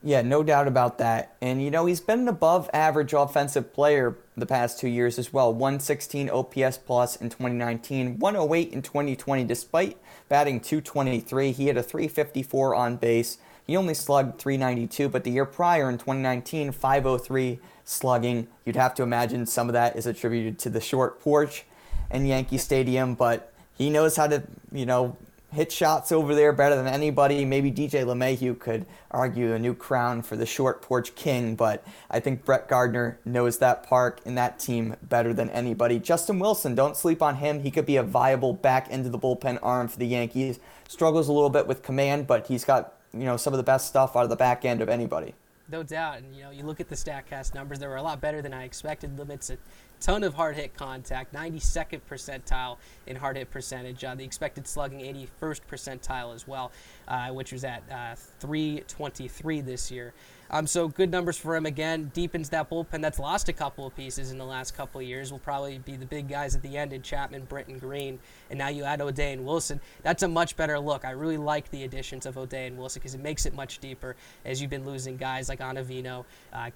Yeah, 0.07 0.21
no 0.21 0.43
doubt 0.43 0.69
about 0.69 0.99
that. 0.99 1.35
And, 1.41 1.63
you 1.63 1.71
know, 1.71 1.87
he's 1.87 2.03
been 2.03 2.21
an 2.21 2.29
above 2.29 2.69
average 2.75 3.15
offensive 3.15 3.73
player 3.73 4.19
the 4.37 4.45
past 4.45 4.79
two 4.79 4.89
years 4.89 5.19
as 5.19 5.33
well 5.33 5.51
116 5.51 6.29
OPS 6.29 6.77
plus 6.77 7.17
in 7.17 7.31
2019, 7.31 8.19
108 8.19 8.73
in 8.73 8.83
2020, 8.83 9.45
despite 9.45 9.97
batting 10.29 10.61
223. 10.61 11.53
He 11.53 11.69
had 11.69 11.79
a 11.79 11.83
354 11.83 12.75
on 12.75 12.97
base. 12.97 13.39
He 13.67 13.79
only 13.79 13.95
slugged 13.95 14.39
392, 14.39 15.09
but 15.09 15.25
the 15.25 15.31
year 15.31 15.47
prior 15.47 15.89
in 15.89 15.97
2019, 15.97 16.73
503 16.73 17.59
slugging. 17.87 18.49
You'd 18.67 18.77
have 18.77 18.95
to 18.97 19.03
imagine 19.03 19.47
some 19.47 19.71
of 19.71 19.73
that 19.73 19.97
is 19.97 20.07
attributed 20.07 20.59
to 20.61 20.69
the 20.69 20.83
short 20.83 21.19
porch 21.19 21.65
and 22.11 22.29
Yankee 22.29 22.59
Stadium, 22.59 23.15
but 23.15 23.55
he 23.75 23.89
knows 23.89 24.17
how 24.17 24.27
to, 24.27 24.43
you 24.71 24.85
know, 24.85 25.17
hit 25.55 25.73
shots 25.73 26.13
over 26.13 26.35
there 26.35 26.53
better 26.53 26.77
than 26.77 26.87
anybody. 26.87 27.45
Maybe 27.45 27.71
DJ 27.71 28.05
LeMahieu 28.05 28.59
could 28.59 28.87
argue 29.11 29.55
a 29.55 29.59
new 29.59 29.75
crown 29.75 30.23
for 30.23 30.37
the 30.37 30.45
short 30.45 30.83
porch 30.83 31.15
king, 31.15 31.55
but 31.55 31.87
I 32.11 32.21
think 32.21 32.45
Brett 32.45 32.69
Gardner 32.69 33.19
knows 33.25 33.59
that 33.59 33.85
park 33.85 34.21
and 34.27 34.37
that 34.37 34.59
team 34.59 34.97
better 35.03 35.33
than 35.33 35.49
anybody. 35.51 35.99
Justin 35.99 36.39
Wilson, 36.39 36.75
don't 36.75 36.97
sleep 36.97 37.23
on 37.23 37.37
him. 37.37 37.61
He 37.61 37.71
could 37.71 37.87
be 37.87 37.97
a 37.97 38.03
viable 38.03 38.53
back 38.53 38.89
end 38.91 39.07
of 39.07 39.13
the 39.13 39.19
bullpen 39.19 39.59
arm 39.63 39.89
for 39.89 39.99
the 39.99 40.07
Yankees. 40.07 40.59
Struggles 40.89 41.29
a 41.29 41.33
little 41.33 41.51
bit 41.51 41.67
with 41.67 41.83
command, 41.83 42.27
but 42.27 42.49
he's 42.49 42.65
got 42.65 42.95
you 43.13 43.25
know 43.25 43.37
some 43.37 43.53
of 43.53 43.59
the 43.59 43.65
best 43.65 43.87
stuff 43.87 44.17
out 44.17 44.25
of 44.25 44.31
the 44.31 44.37
back 44.37 44.65
end 44.65 44.81
of 44.81 44.89
anybody. 44.89 45.35
No 45.75 45.83
doubt, 45.83 46.19
and 46.19 46.37
you 46.37 46.45
know 46.45 46.53
you 46.53 46.63
look 46.63 46.79
at 46.79 46.89
the 46.89 46.95
Statcast 46.95 47.53
numbers; 47.53 47.81
they 47.81 47.89
were 47.89 47.97
a 47.97 48.03
lot 48.03 48.21
better 48.21 48.41
than 48.41 48.55
I 48.55 48.63
expected. 48.63 49.19
Limits 49.19 49.51
a 49.51 49.59
ton 49.99 50.23
of 50.23 50.33
hard 50.33 50.55
hit 50.55 50.73
contact, 50.77 51.35
92nd 51.35 52.01
percentile 52.09 52.77
in 53.09 53.17
hard 53.17 53.37
hit 53.37 53.51
percentage. 53.51 54.05
Uh, 54.05 54.15
the 54.15 54.23
expected 54.23 54.69
slugging, 54.69 55.01
81st 55.01 55.61
percentile 55.69 56.33
as 56.33 56.47
well, 56.47 56.71
uh, 57.09 57.31
which 57.31 57.51
was 57.51 57.65
at 57.65 57.83
uh, 57.91 58.15
323 58.39 59.63
this 59.63 59.91
year. 59.91 60.15
Um, 60.51 60.67
so 60.67 60.89
good 60.89 61.11
numbers 61.11 61.37
for 61.37 61.57
him 61.57 61.67
again. 61.67 62.11
Deepens 62.15 62.49
that 62.51 62.71
bullpen 62.71 63.01
that's 63.01 63.19
lost 63.19 63.49
a 63.49 63.53
couple 63.53 63.87
of 63.87 63.97
pieces 63.97 64.31
in 64.31 64.39
the 64.39 64.45
last 64.45 64.77
couple 64.77 65.01
of 65.01 65.07
years. 65.07 65.33
Will 65.33 65.39
probably 65.39 65.79
be 65.79 65.97
the 65.97 66.07
big 66.07 66.29
guys 66.29 66.55
at 66.55 66.63
the 66.63 66.77
end 66.77 66.93
in 66.93 67.03
Chapman, 67.03 67.45
Britton, 67.45 67.79
Green, 67.79 68.19
and 68.51 68.59
now 68.59 68.69
you 68.69 68.85
add 68.85 69.01
O'Day 69.01 69.33
and 69.33 69.45
Wilson. 69.45 69.81
That's 70.03 70.23
a 70.23 70.29
much 70.29 70.57
better 70.57 70.79
look. 70.79 71.05
I 71.05 71.11
really 71.11 71.37
like 71.37 71.71
the 71.71 71.85
additions 71.85 72.27
of 72.27 72.39
O'Day 72.39 72.67
and 72.67 72.79
Wilson 72.79 73.01
because 73.01 73.15
it 73.15 73.21
makes 73.21 73.47
it 73.47 73.55
much 73.55 73.79
deeper 73.79 74.17
as 74.45 74.61
you've 74.61 74.71
been 74.71 74.85
losing 74.87 75.17
guys 75.17 75.49
like 75.49 75.61
Ottavino, 75.61 76.25
uh, 76.53 76.71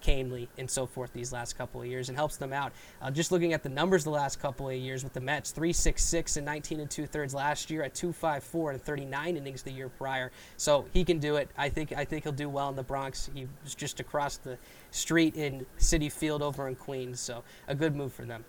and 0.59 0.71
so 0.71 0.87
forth 0.87 1.13
these 1.13 1.33
last 1.33 1.57
couple 1.57 1.81
of 1.81 1.87
years 1.87 2.09
and 2.09 2.17
helps 2.17 2.37
them 2.37 2.53
out. 2.53 2.73
Uh, 3.01 3.11
just 3.11 3.31
looking 3.31 3.53
at 3.53 3.63
the 3.63 3.69
numbers 3.69 4.05
the 4.05 4.11
last 4.11 4.41
couple 4.41 4.69
of 4.69 4.75
years 4.75 5.05
with 5.05 5.13
the 5.13 5.21
Mets, 5.21 5.51
366 5.51 6.37
and 6.37 6.47
19 6.47 6.81
and 6.81 6.91
two 6.91 7.07
thirds 7.07 7.35
last 7.35 7.71
year 7.71 7.83
at 7.83 7.95
254 7.95 8.73
and 8.73 8.83
39 8.83 9.37
innings 9.37 9.63
the 9.63 9.71
year 9.71 9.89
prior. 9.89 10.31
So 10.57 10.87
he 10.93 11.05
can 11.05 11.19
do 11.19 11.37
it. 11.37 11.49
I 11.57 11.69
think 11.69 11.93
I 11.93 12.05
think 12.05 12.25
he'll 12.25 12.33
do 12.33 12.49
well 12.49 12.69
in 12.69 12.77
the 12.77 12.83
Bronx. 12.83 13.31
He 13.35 13.47
was 13.63 13.75
just 13.75 14.01
across 14.01 14.37
the 14.37 14.59
street 14.91 15.37
in 15.37 15.67
Citi 15.79 16.11
Field 16.11 16.43
over 16.43 16.69
in 16.69 16.75
Queens. 16.75 17.21
So 17.21 17.43
a 17.67 17.75
good 17.75 17.95
move 17.95 18.13
for 18.13 18.25
them. 18.25 18.45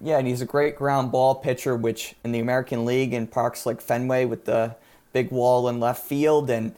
Yeah, 0.00 0.18
and 0.18 0.28
he's 0.28 0.40
a 0.40 0.46
great 0.46 0.76
ground 0.76 1.10
ball 1.10 1.34
pitcher, 1.34 1.74
which 1.74 2.14
in 2.22 2.32
the 2.32 2.38
American 2.38 2.84
League 2.84 3.12
in 3.12 3.26
parks 3.26 3.66
like 3.66 3.80
Fenway 3.80 4.24
with 4.26 4.44
the 4.44 4.76
big 5.12 5.30
wall 5.32 5.68
in 5.68 5.80
left 5.80 6.06
field 6.06 6.50
and 6.50 6.74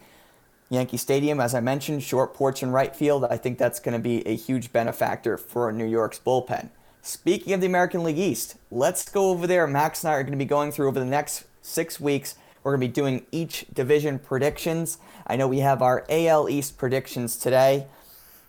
Yankee 0.71 0.97
Stadium, 0.97 1.41
as 1.41 1.55
I 1.55 1.61
mentioned, 1.61 2.03
short 2.03 2.33
porch 2.33 2.63
in 2.63 2.71
right 2.71 2.95
field. 2.95 3.25
I 3.25 3.37
think 3.37 3.59
that's 3.59 3.81
going 3.81 3.93
to 3.93 4.03
be 4.03 4.27
a 4.27 4.37
huge 4.37 4.73
benefactor 4.73 5.37
for 5.37 5.71
New 5.73 5.85
York's 5.85 6.19
bullpen. 6.19 6.71
Speaking 7.03 7.53
of 7.53 7.61
the 7.61 7.67
American 7.67 8.05
League 8.05 8.19
East, 8.19 8.57
let's 8.71 9.09
go 9.09 9.31
over 9.31 9.47
there. 9.47 9.67
Max 9.67 10.05
and 10.05 10.13
I 10.13 10.17
are 10.17 10.23
going 10.23 10.33
to 10.33 10.39
be 10.39 10.45
going 10.45 10.71
through 10.71 10.89
over 10.89 11.01
the 11.01 11.05
next 11.05 11.45
six 11.61 11.99
weeks. 11.99 12.37
We're 12.63 12.73
going 12.77 12.81
to 12.83 12.89
be 12.89 12.93
doing 12.93 13.27
each 13.33 13.67
division 13.73 14.19
predictions. 14.19 14.99
I 15.27 15.37
know 15.37 15.49
we 15.49 15.61
have 15.61 15.81
our 15.81 16.05
AL 16.11 16.49
East 16.49 16.77
predictions 16.77 17.37
today. 17.37 17.87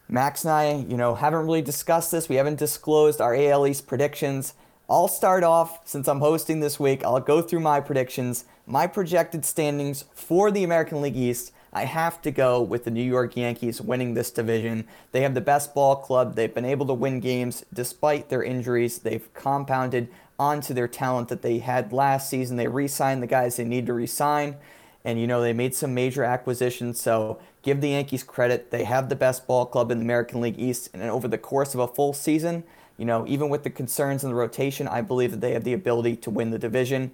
Max 0.09 0.43
and 0.43 0.51
I, 0.51 0.73
you 0.89 0.97
know, 0.97 1.15
haven't 1.15 1.45
really 1.45 1.61
discussed 1.61 2.11
this. 2.11 2.27
We 2.27 2.35
haven't 2.35 2.59
disclosed 2.59 3.21
our 3.21 3.33
AL 3.33 3.65
East 3.67 3.87
predictions. 3.87 4.53
I'll 4.89 5.07
start 5.07 5.45
off 5.45 5.79
since 5.87 6.09
I'm 6.09 6.19
hosting 6.19 6.59
this 6.59 6.77
week. 6.77 7.05
I'll 7.05 7.21
go 7.21 7.41
through 7.41 7.61
my 7.61 7.79
predictions, 7.79 8.43
my 8.65 8.87
projected 8.87 9.45
standings 9.45 10.03
for 10.13 10.51
the 10.51 10.65
American 10.65 11.01
League 11.01 11.15
East. 11.15 11.53
I 11.71 11.85
have 11.85 12.21
to 12.23 12.31
go 12.31 12.61
with 12.61 12.83
the 12.83 12.91
New 12.91 13.01
York 13.01 13.37
Yankees 13.37 13.79
winning 13.79 14.13
this 14.13 14.31
division. 14.31 14.85
They 15.13 15.21
have 15.21 15.33
the 15.33 15.39
best 15.39 15.73
ball 15.73 15.95
club. 15.95 16.35
They've 16.35 16.53
been 16.53 16.65
able 16.65 16.85
to 16.87 16.93
win 16.93 17.21
games 17.21 17.63
despite 17.73 18.27
their 18.27 18.43
injuries. 18.43 18.99
They've 18.99 19.33
compounded 19.33 20.09
onto 20.41 20.73
their 20.73 20.87
talent 20.87 21.27
that 21.27 21.43
they 21.43 21.59
had 21.59 21.93
last 21.93 22.27
season. 22.27 22.57
They 22.57 22.67
re 22.67 22.87
signed 22.87 23.21
the 23.21 23.27
guys 23.27 23.57
they 23.57 23.63
need 23.63 23.85
to 23.85 23.93
re 23.93 24.07
sign. 24.07 24.57
And, 25.05 25.21
you 25.21 25.27
know, 25.27 25.39
they 25.39 25.53
made 25.53 25.75
some 25.75 25.93
major 25.93 26.23
acquisitions. 26.23 26.99
So 26.99 27.39
give 27.61 27.79
the 27.79 27.89
Yankees 27.89 28.23
credit. 28.23 28.71
They 28.71 28.83
have 28.85 29.07
the 29.07 29.15
best 29.15 29.45
ball 29.45 29.67
club 29.67 29.91
in 29.91 29.99
the 29.99 30.03
American 30.03 30.41
League 30.41 30.59
East. 30.59 30.89
And 30.93 31.03
over 31.03 31.27
the 31.27 31.37
course 31.37 31.75
of 31.75 31.79
a 31.79 31.87
full 31.87 32.13
season, 32.13 32.63
you 32.97 33.05
know, 33.05 33.23
even 33.27 33.49
with 33.49 33.61
the 33.61 33.69
concerns 33.69 34.23
in 34.23 34.31
the 34.31 34.35
rotation, 34.35 34.87
I 34.87 35.01
believe 35.01 35.29
that 35.29 35.41
they 35.41 35.51
have 35.51 35.63
the 35.63 35.73
ability 35.73 36.15
to 36.17 36.31
win 36.31 36.49
the 36.49 36.59
division. 36.59 37.11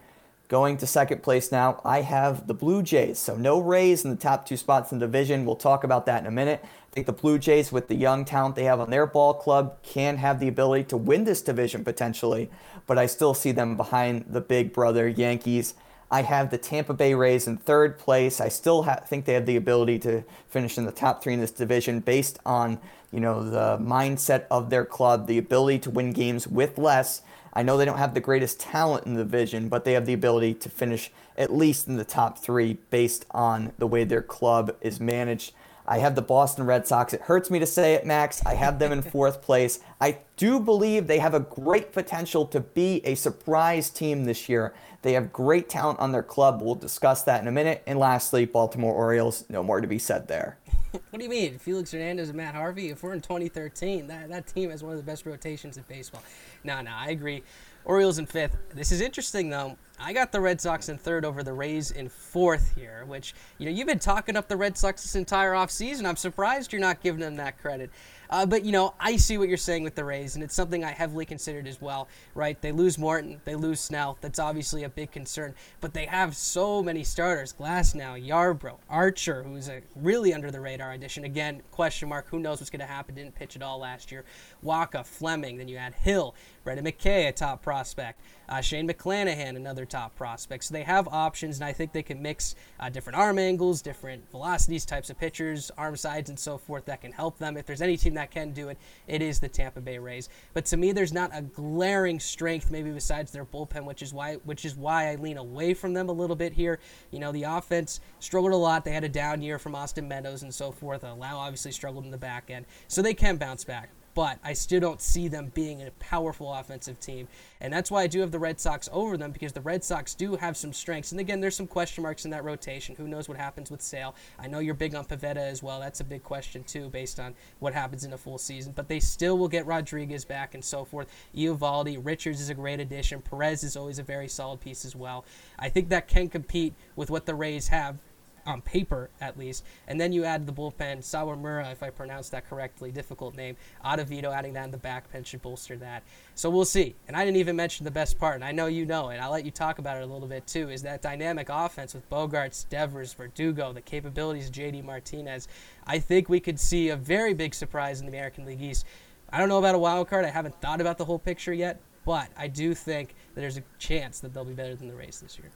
Going 0.48 0.78
to 0.78 0.88
second 0.88 1.24
place 1.24 1.52
now, 1.52 1.82
I 1.84 2.02
have 2.04 2.48
the 2.48 2.54
Blue 2.54 2.82
Jays. 2.82 3.20
So 3.20 3.36
no 3.36 3.60
Rays 3.60 4.06
in 4.06 4.12
the 4.12 4.16
top 4.16 4.46
two 4.46 4.56
spots 4.56 4.94
in 4.94 5.00
the 5.00 5.06
division. 5.06 5.46
We'll 5.46 5.58
talk 5.58 5.84
about 5.84 6.06
that 6.06 6.22
in 6.22 6.28
a 6.28 6.32
minute. 6.32 6.62
I 6.64 6.94
think 6.94 7.06
the 7.06 7.12
Blue 7.12 7.38
Jays, 7.38 7.70
with 7.70 7.90
the 7.90 7.96
young 7.96 8.24
talent 8.24 8.56
they 8.56 8.64
have 8.64 8.80
on 8.80 8.90
their 8.90 9.06
ball 9.06 9.34
club, 9.34 9.84
can 9.84 10.16
have 10.18 10.40
the 10.40 10.48
ability 10.48 10.86
to 10.86 10.96
win 10.96 11.26
this 11.26 11.42
division 11.42 11.84
potentially. 11.84 12.50
But 12.86 12.98
I 12.98 13.08
still 13.08 13.34
see 13.34 13.52
them 13.52 13.76
behind 13.76 14.24
the 14.30 14.40
big 14.40 14.72
brother 14.72 15.06
Yankees. 15.06 15.74
I 16.10 16.22
have 16.22 16.50
the 16.50 16.58
Tampa 16.58 16.94
Bay 16.94 17.14
Rays 17.14 17.46
in 17.46 17.58
third 17.58 18.00
place. 18.00 18.40
I 18.40 18.48
still 18.48 18.84
ha- 18.84 19.02
think 19.06 19.26
they 19.26 19.34
have 19.34 19.46
the 19.46 19.58
ability 19.58 20.00
to 20.00 20.24
finish 20.48 20.78
in 20.78 20.86
the 20.86 20.94
top 20.94 21.22
three 21.22 21.34
in 21.34 21.42
this 21.42 21.52
division 21.52 22.00
based 22.00 22.40
on 22.46 22.80
you 23.12 23.20
know 23.20 23.44
the 23.44 23.78
mindset 23.84 24.46
of 24.50 24.70
their 24.70 24.86
club, 24.86 25.28
the 25.28 25.38
ability 25.38 25.80
to 25.80 25.90
win 25.90 26.14
games 26.14 26.48
with 26.48 26.78
less 26.78 27.22
I 27.58 27.63
know 27.63 27.76
they 27.76 27.86
don't 27.86 27.98
have 27.98 28.13
the 28.13 28.20
greatest 28.20 28.60
talent 28.60 29.08
in 29.08 29.15
the 29.15 29.24
division, 29.24 29.67
but 29.67 29.84
they 29.84 29.93
have 29.93 30.06
the 30.06 30.13
ability 30.13 30.54
to 30.54 30.70
finish 30.70 31.10
at 31.36 31.52
least 31.52 31.88
in 31.88 31.98
the 31.98 32.06
top 32.06 32.38
three 32.38 32.78
based 32.91 33.26
on 33.32 33.74
the 33.80 33.88
way 33.88 34.04
their 34.04 34.22
club 34.22 34.76
is 34.80 35.00
managed. 35.00 35.54
I 35.88 35.98
have 35.98 36.13
the 36.13 36.22
Boston 36.22 36.67
Red 36.67 36.86
Sox. 36.86 37.13
It 37.13 37.22
hurts 37.22 37.50
me 37.50 37.58
to 37.58 37.65
say 37.65 37.96
it, 37.96 38.06
Max. 38.06 38.46
I 38.46 38.54
have 38.54 38.78
them 38.78 38.91
in 38.91 39.02
fourth 39.02 39.41
place. 39.48 39.80
I 40.00 40.20
do 40.36 40.60
believe 40.60 41.08
they 41.08 41.17
have 41.17 41.34
a 41.34 41.39
great 41.39 41.93
potential 41.93 42.46
to 42.46 42.60
be 42.60 43.02
a 43.04 43.15
surprise 43.15 43.89
team 43.89 44.26
this 44.26 44.48
year. 44.48 44.76
They 45.02 45.13
have 45.13 45.34
great 45.34 45.67
talent 45.67 45.98
on 45.98 46.12
their 46.12 46.22
club. 46.22 46.62
We'll 46.62 46.76
discuss 46.76 47.24
that 47.24 47.41
in 47.41 47.48
a 47.48 47.52
minute. 47.52 47.82
And 47.88 47.98
lastly, 47.98 48.46
Baltimore 48.46 48.93
Orioles. 48.93 49.46
No 49.50 49.63
more 49.63 49.82
to 49.82 49.88
be 49.88 49.98
said 49.98 50.28
there. 50.28 50.60
what 51.10 51.20
do 51.20 51.24
you 51.24 51.30
mean? 51.30 51.58
Felix 51.58 51.92
Hernandez 51.92 52.30
and 52.30 52.38
Matt 52.38 52.56
Harvey? 52.56 52.90
If 52.90 53.04
we're 53.04 53.14
in 53.14 53.22
2013, 53.22 54.08
that, 54.08 54.30
that 54.30 54.48
team 54.48 54.70
has 54.70 54.84
one 54.84 54.94
of 54.94 54.98
the 54.98 55.04
best 55.04 55.26
rotations 55.26 55.78
in 55.78 55.84
baseball. 55.88 56.24
No, 56.64 56.82
no, 56.82 56.92
I 56.94 57.10
agree. 57.10 57.44
Orioles 57.86 58.20
in 58.20 58.26
fifth. 58.26 58.58
This 58.74 58.92
is 58.92 59.00
interesting, 59.00 59.50
though. 59.50 59.78
I 60.00 60.12
got 60.14 60.32
the 60.32 60.42
Red 60.42 60.60
Sox 60.60 60.90
in 60.90 60.98
third 60.98 61.24
over 61.24 61.42
the 61.42 61.54
Rays 61.54 61.92
in 61.92 62.10
fourth 62.10 62.76
here, 62.76 63.06
which, 63.08 63.34
you 63.58 63.66
know, 63.66 63.72
you've 63.72 63.88
been 63.88 63.98
talking 63.98 64.36
up 64.36 64.48
the 64.48 64.58
Red 64.58 64.78
Sox 64.78 65.04
this 65.04 65.16
entire 65.16 65.54
offseason. 65.54 66.06
I'm 66.06 66.18
surprised 66.18 66.74
you're 66.74 66.82
not 66.82 67.02
giving 67.02 67.22
them 67.22 67.38
that 67.38 67.58
credit. 67.60 67.90
Uh, 68.30 68.46
but 68.46 68.63
you 68.63 68.72
know, 68.72 68.94
I 69.00 69.18
see 69.18 69.38
what 69.38 69.48
you're 69.48 69.58
saying 69.58 69.84
with 69.84 69.96
the 69.96 70.04
Rays, 70.04 70.36
and 70.36 70.44
it's 70.44 70.56
something 70.56 70.84
I 70.84 70.92
heavily 70.92 71.26
considered 71.26 71.68
as 71.68 71.82
well. 71.82 72.08
Right? 72.36 72.60
They 72.62 72.72
lose 72.72 72.98
Morton, 72.98 73.42
they 73.46 73.56
lose 73.56 73.80
Snell. 73.80 74.18
That's 74.22 74.40
obviously 74.40 74.84
a 74.84 74.90
big 74.90 75.12
concern. 75.12 75.56
But 75.82 75.94
they 75.94 76.06
have 76.06 76.36
so 76.36 76.82
many 76.84 77.04
starters: 77.04 77.54
Glasnow, 77.54 78.26
Yarbrough, 78.26 78.78
Archer, 78.90 79.44
who's 79.44 79.70
a 79.70 79.82
really 79.96 80.34
under 80.34 80.52
the 80.52 80.60
radar 80.60 80.92
addition. 80.92 81.24
Again, 81.24 81.62
question 81.72 82.10
mark. 82.10 82.28
Who 82.30 82.40
knows 82.40 82.60
what's 82.60 82.70
going 82.70 82.80
to 82.80 82.86
happen? 82.86 83.16
Didn't 83.16 83.36
pitch 83.36 83.56
at 83.56 83.62
all 83.62 83.80
last 83.80 84.12
year. 84.12 84.26
Wacha, 84.63 85.06
Fleming. 85.06 85.58
Then 85.58 85.68
you 85.68 85.78
add 85.78 85.94
Hill, 85.94 86.36
Brendan 86.63 86.86
McKay, 86.86 87.30
a 87.30 87.32
top 87.32 87.62
prospect. 87.62 88.20
Uh, 88.50 88.62
Shane 88.62 88.88
McClanahan, 88.88 89.56
another 89.56 89.86
top 89.86 90.16
prospect. 90.16 90.63
So 90.63 90.74
they 90.74 90.84
have 90.84 91.08
options, 91.10 91.58
and 91.58 91.66
I 91.66 91.74
think 91.74 91.92
they 91.92 92.04
can 92.04 92.22
mix 92.22 92.56
uh, 92.80 92.90
different 92.90 93.18
arm 93.18 93.38
angles, 93.40 93.82
different 93.82 94.30
velocities, 94.32 94.86
types 94.86 95.10
of 95.10 95.20
pitchers, 95.20 95.70
arm 95.78 95.98
sides, 95.98 96.30
and 96.30 96.40
so 96.40 96.58
forth 96.58 96.86
that 96.86 97.02
can 97.02 97.12
help 97.12 97.38
them. 97.38 97.58
If 97.58 97.66
there's 97.66 97.82
any 97.82 97.98
team 97.98 98.13
that 98.18 98.32
can 98.32 98.52
do 98.52 98.70
it, 98.70 98.78
it 99.08 99.22
is 99.22 99.40
the 99.40 99.48
Tampa 99.48 99.80
Bay 99.80 99.98
Rays. 99.98 100.30
But 100.54 100.66
to 100.66 100.78
me, 100.78 100.92
there's 100.92 101.14
not 101.14 101.32
a 101.34 101.42
glaring 101.42 102.20
strength, 102.20 102.70
maybe 102.70 102.92
besides 102.92 103.32
their 103.32 103.46
bullpen, 103.46 103.86
which 103.86 104.02
is 104.02 104.14
why 104.14 104.36
which 104.44 104.66
is 104.66 104.76
why 104.76 105.12
I 105.12 105.16
lean 105.16 105.38
away 105.38 105.74
from 105.74 105.94
them 105.94 106.10
a 106.10 106.14
little 106.14 106.36
bit 106.36 106.54
here. 106.54 106.80
You 107.12 107.20
know, 107.20 107.32
the 107.32 107.44
offense 107.44 108.00
struggled 108.20 108.54
a 108.54 108.58
lot. 108.58 108.84
They 108.84 108.92
had 108.92 109.04
a 109.04 109.10
down 109.10 109.42
year 109.42 109.60
from 109.60 109.76
Austin 109.76 110.08
Meadows 110.08 110.44
and 110.44 110.54
so 110.54 110.72
forth. 110.72 111.04
Lowe 111.04 111.16
obviously 111.22 111.72
struggled 111.72 112.06
in 112.06 112.12
the 112.12 112.18
back 112.18 112.50
end, 112.50 112.66
so 112.88 113.02
they 113.02 113.14
can 113.14 113.38
bounce 113.38 113.64
back 113.64 113.90
but 114.18 114.40
I 114.44 114.54
still 114.54 114.80
don't 114.80 115.00
see 115.00 115.28
them 115.28 115.52
being 115.54 115.84
a 115.84 115.92
powerful 116.00 116.52
offensive 116.52 117.00
team. 117.00 117.28
And 117.62 117.72
that's 117.72 117.92
why 117.92 118.02
I 118.02 118.08
do 118.08 118.20
have 118.22 118.32
the 118.32 118.40
Red 118.40 118.60
Sox 118.60 118.90
over 118.92 119.16
them 119.16 119.32
because 119.32 119.54
the 119.54 119.62
Red 119.62 119.84
Sox 119.84 120.16
do 120.16 120.36
have 120.38 120.58
some 120.58 120.74
strengths. 120.74 121.12
And 121.12 121.22
again, 121.22 121.40
there's 121.40 121.56
some 121.56 121.68
question 121.68 122.02
marks 122.02 122.26
in 122.26 122.32
that 122.32 122.44
rotation. 122.44 122.96
Who 122.96 123.08
knows 123.08 123.30
what 123.30 123.38
happens 123.38 123.70
with 123.70 123.80
Sale? 123.80 124.16
I 124.40 124.48
know 124.48 124.58
you're 124.58 124.74
big 124.74 124.96
on 124.96 125.06
Pivetta 125.06 125.38
as 125.38 125.62
well. 125.62 125.80
That's 125.80 126.00
a 126.00 126.04
big 126.04 126.24
question, 126.24 126.64
too, 126.64 126.90
based 126.90 127.20
on 127.20 127.36
what 127.60 127.76
happens 127.76 128.06
in 128.06 128.14
a 128.14 128.18
full 128.18 128.40
season. 128.40 128.74
But 128.76 128.88
they 128.88 129.00
still 129.00 129.38
will 129.38 129.48
get 129.48 129.68
Rodriguez 129.68 130.26
back 130.26 130.56
and 130.56 130.66
so 130.66 130.84
forth. 130.84 131.10
Eovaldi, 131.36 132.04
Richards 132.04 132.42
is 132.42 132.50
a 132.50 132.56
great 132.56 132.80
addition. 132.80 133.22
Perez 133.22 133.64
is 133.64 133.78
always 133.78 134.00
a 134.00 134.04
very 134.04 134.28
solid 134.28 134.62
piece 134.62 134.84
as 134.84 134.96
well. 134.96 135.26
I 135.60 135.70
think 135.70 135.90
that 135.90 136.08
can 136.08 136.28
compete 136.28 136.74
with 136.96 137.12
what 137.12 137.28
the 137.28 137.36
Rays 137.36 137.68
have 137.68 138.00
on 138.48 138.62
paper 138.62 139.10
at 139.22 139.38
least. 139.38 139.64
And 139.88 140.00
then 140.00 140.12
you 140.12 140.24
add 140.24 140.48
the 140.48 140.54
bullpen, 140.54 141.00
Sawamura, 141.00 141.72
if 141.72 141.84
I 141.84 141.90
pronounced 141.90 142.32
that 142.32 142.50
correctly, 142.50 142.92
difficult 142.92 143.36
name. 143.36 143.58
Ottavino 143.86 144.34
adding 144.34 144.54
that 144.54 144.66
in 144.66 144.72
the 144.72 144.78
back 144.78 145.12
pen 145.12 145.24
should 145.24 145.42
bolster 145.42 145.76
that. 145.78 146.04
So 146.34 146.50
we'll 146.50 146.66
see. 146.66 146.96
And 147.08 147.16
I 147.16 147.26
didn't 147.26 147.38
even 147.38 147.56
mention 147.56 147.84
the 147.84 147.92
best 147.92 148.18
part, 148.18 148.36
and 148.36 148.46
I 148.46 148.52
know 148.52 148.68
you 148.68 148.86
know 148.86 149.10
it. 149.10 149.18
I'll 149.18 149.32
let 149.32 149.46
you 149.46 149.52
talk 149.52 149.80
about 149.80 149.98
it 149.98 150.04
a 150.04 150.06
little 150.08 150.28
bit 150.28 150.48
too. 150.48 150.70
Is 150.70 150.82
that 150.84 151.02
dynamic 151.02 151.48
offense 151.50 151.94
with 151.94 152.10
Bogaerts, 152.10 152.68
Devers, 152.70 153.14
Verdugo, 153.14 153.74
the 153.74 153.82
capabilities 153.82 154.48
of 154.48 154.54
JD 154.54 154.84
Martinez? 154.84 155.48
I 155.86 156.00
think 156.00 156.30
we 156.30 156.40
could 156.40 156.60
see 156.60 156.90
a 156.90 156.96
very 156.96 157.34
big 157.34 157.54
surprise 157.54 158.00
in 158.00 158.06
the 158.06 158.12
American 158.12 158.46
League 158.46 158.62
East. 158.62 158.86
I 159.30 159.40
don't 159.40 159.50
know 159.50 159.60
about 159.60 159.76
a 159.76 159.80
wild 159.80 160.08
card. 160.10 160.24
I 160.24 160.30
haven't 160.30 160.60
thought 160.62 160.80
about 160.80 160.98
the 160.98 161.06
whole 161.06 161.20
picture 161.20 161.54
yet, 161.54 161.82
but 162.06 162.30
I 162.38 162.48
do 162.48 162.74
think 162.74 163.14
there's 163.36 163.58
a 163.58 163.64
chance 163.78 164.22
that 164.22 164.34
they'll 164.34 164.46
be 164.46 164.54
better 164.54 164.76
than 164.76 164.88
the 164.88 164.96
Rays 164.96 165.20
this 165.20 165.38
year. 165.38 165.52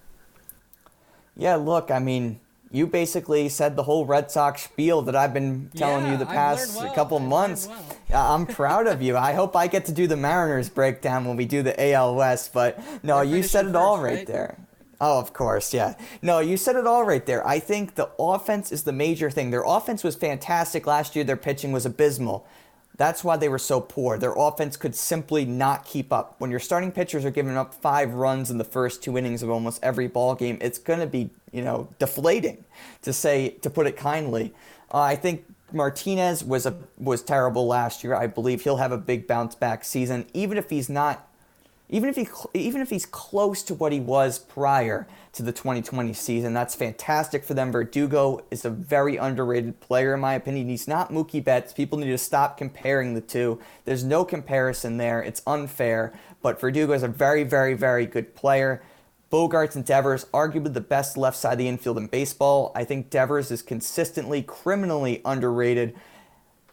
Yeah, 1.38 1.56
look, 1.56 1.92
I 1.92 2.00
mean, 2.00 2.40
you 2.72 2.88
basically 2.88 3.50
said 3.50 3.76
the 3.76 3.84
whole 3.84 4.06
Red 4.06 4.32
Sox 4.32 4.64
spiel 4.64 5.02
that 5.04 5.16
I've 5.16 5.34
been 5.34 5.70
telling 5.76 6.06
yeah, 6.06 6.14
you 6.14 6.18
the 6.18 6.26
past 6.26 6.78
well. 6.78 6.94
couple 6.94 7.18
I've 7.18 7.28
months. 7.28 7.68
Well. 8.10 8.32
I'm 8.34 8.46
proud 8.46 8.88
of 8.88 9.02
you. 9.02 9.18
I 9.18 9.34
hope 9.34 9.56
I 9.56 9.68
get 9.68 9.86
to 9.86 9.92
do 9.92 10.08
the 10.08 10.18
Mariners 10.18 10.70
breakdown 10.70 11.26
when 11.26 11.36
we 11.36 11.46
do 11.46 11.62
the 11.64 11.92
AL 11.92 12.16
West. 12.16 12.54
But 12.54 12.80
no, 13.04 13.18
They're 13.18 13.38
you 13.38 13.44
said 13.44 13.66
it 13.68 13.76
all 13.76 14.00
right, 14.00 14.16
right 14.16 14.28
there. 14.28 14.58
Oh, 15.02 15.20
of 15.20 15.34
course, 15.34 15.74
yeah. 15.74 15.96
No, 16.22 16.40
you 16.40 16.58
said 16.58 16.76
it 16.76 16.86
all 16.86 17.04
right 17.04 17.26
there. 17.26 17.46
I 17.46 17.60
think 17.60 17.96
the 17.96 18.10
offense 18.20 18.72
is 18.72 18.84
the 18.84 18.92
major 18.92 19.32
thing. 19.32 19.50
Their 19.50 19.64
offense 19.66 20.04
was 20.04 20.16
fantastic 20.16 20.86
last 20.86 21.16
year. 21.16 21.26
Their 21.26 21.38
pitching 21.38 21.72
was 21.72 21.86
abysmal. 21.88 22.46
That's 22.98 23.24
why 23.24 23.38
they 23.38 23.50
were 23.50 23.60
so 23.60 23.82
poor. 23.82 24.18
Their 24.18 24.34
offense 24.38 24.78
could 24.78 24.96
simply 24.96 25.46
not 25.46 25.86
keep 25.86 26.12
up. 26.14 26.36
When 26.40 26.52
your 26.52 26.60
starting 26.60 26.92
pitchers 26.92 27.26
are 27.26 27.32
giving 27.32 27.58
up 27.58 27.74
five 27.74 28.14
runs 28.14 28.52
in 28.52 28.58
the 28.58 28.64
first 28.64 29.02
two 29.02 29.18
innings 29.18 29.42
of 29.42 29.50
almost 29.50 29.84
every 29.84 30.08
ball 30.08 30.36
game, 30.36 30.58
it's 30.62 30.78
going 30.78 31.00
to 31.00 31.08
be, 31.08 31.30
you 31.52 31.64
know, 31.64 31.90
deflating, 32.00 32.64
to 33.02 33.14
say 33.14 33.50
to 33.62 33.70
put 33.70 33.88
it 33.88 33.98
kindly. 33.98 34.54
Uh, 34.94 35.00
I 35.00 35.16
think 35.16 35.46
Martinez 35.72 36.44
was 36.44 36.66
a 36.66 36.76
was 36.98 37.22
terrible 37.24 37.66
last 37.66 38.04
year. 38.04 38.14
I 38.14 38.28
believe 38.28 38.64
he'll 38.64 38.78
have 38.78 38.92
a 38.92 38.98
big 38.98 39.26
bounce 39.26 39.56
back 39.56 39.84
season, 39.84 40.26
even 40.34 40.58
if 40.58 40.70
he's 40.70 40.90
not 40.90 41.28
even 41.92 42.08
if 42.08 42.16
he 42.16 42.28
even 42.54 42.82
if 42.82 42.90
he's 42.90 43.06
close 43.06 43.62
to 43.64 43.74
what 43.76 43.92
he 43.92 44.00
was 44.00 44.40
prior 44.40 45.06
to 45.34 45.44
the 45.44 45.52
2020 45.52 46.14
season, 46.14 46.54
that's 46.54 46.74
fantastic 46.74 47.44
for 47.44 47.54
them. 47.54 47.72
Verdugo 47.72 48.44
is 48.50 48.64
a 48.64 48.70
very 48.70 49.18
underrated 49.18 49.80
player 49.82 50.14
in 50.14 50.22
my 50.22 50.34
opinion. 50.34 50.70
He's 50.70 50.88
not 50.88 51.12
Mookie 51.12 51.44
Betts. 51.44 51.74
People 51.74 52.00
need 52.00 52.08
to 52.08 52.18
stop 52.18 52.58
comparing 52.58 53.14
the 53.14 53.22
two. 53.22 53.60
There's 53.84 54.06
no 54.06 54.24
comparison 54.24 54.98
there. 54.98 55.22
It's 55.22 55.42
unfair. 55.46 56.14
But 56.42 56.60
Verdugo 56.60 56.94
is 56.94 57.04
a 57.04 57.10
very, 57.10 57.44
very, 57.44 57.74
very 57.74 58.06
good 58.06 58.36
player. 58.36 58.82
Bogaerts 59.30 59.76
and 59.76 59.86
Devers, 59.86 60.26
arguably 60.34 60.74
the 60.74 60.82
best 60.82 61.18
left 61.18 61.38
side 61.38 61.54
of 61.54 61.58
the 61.60 61.68
infield 61.68 61.98
in 61.98 62.08
baseball. 62.08 62.72
I 62.76 62.84
think 62.84 63.10
Devers 63.10 63.52
is 63.52 63.62
consistently 63.62 64.42
criminally 64.42 65.22
underrated. 65.24 65.96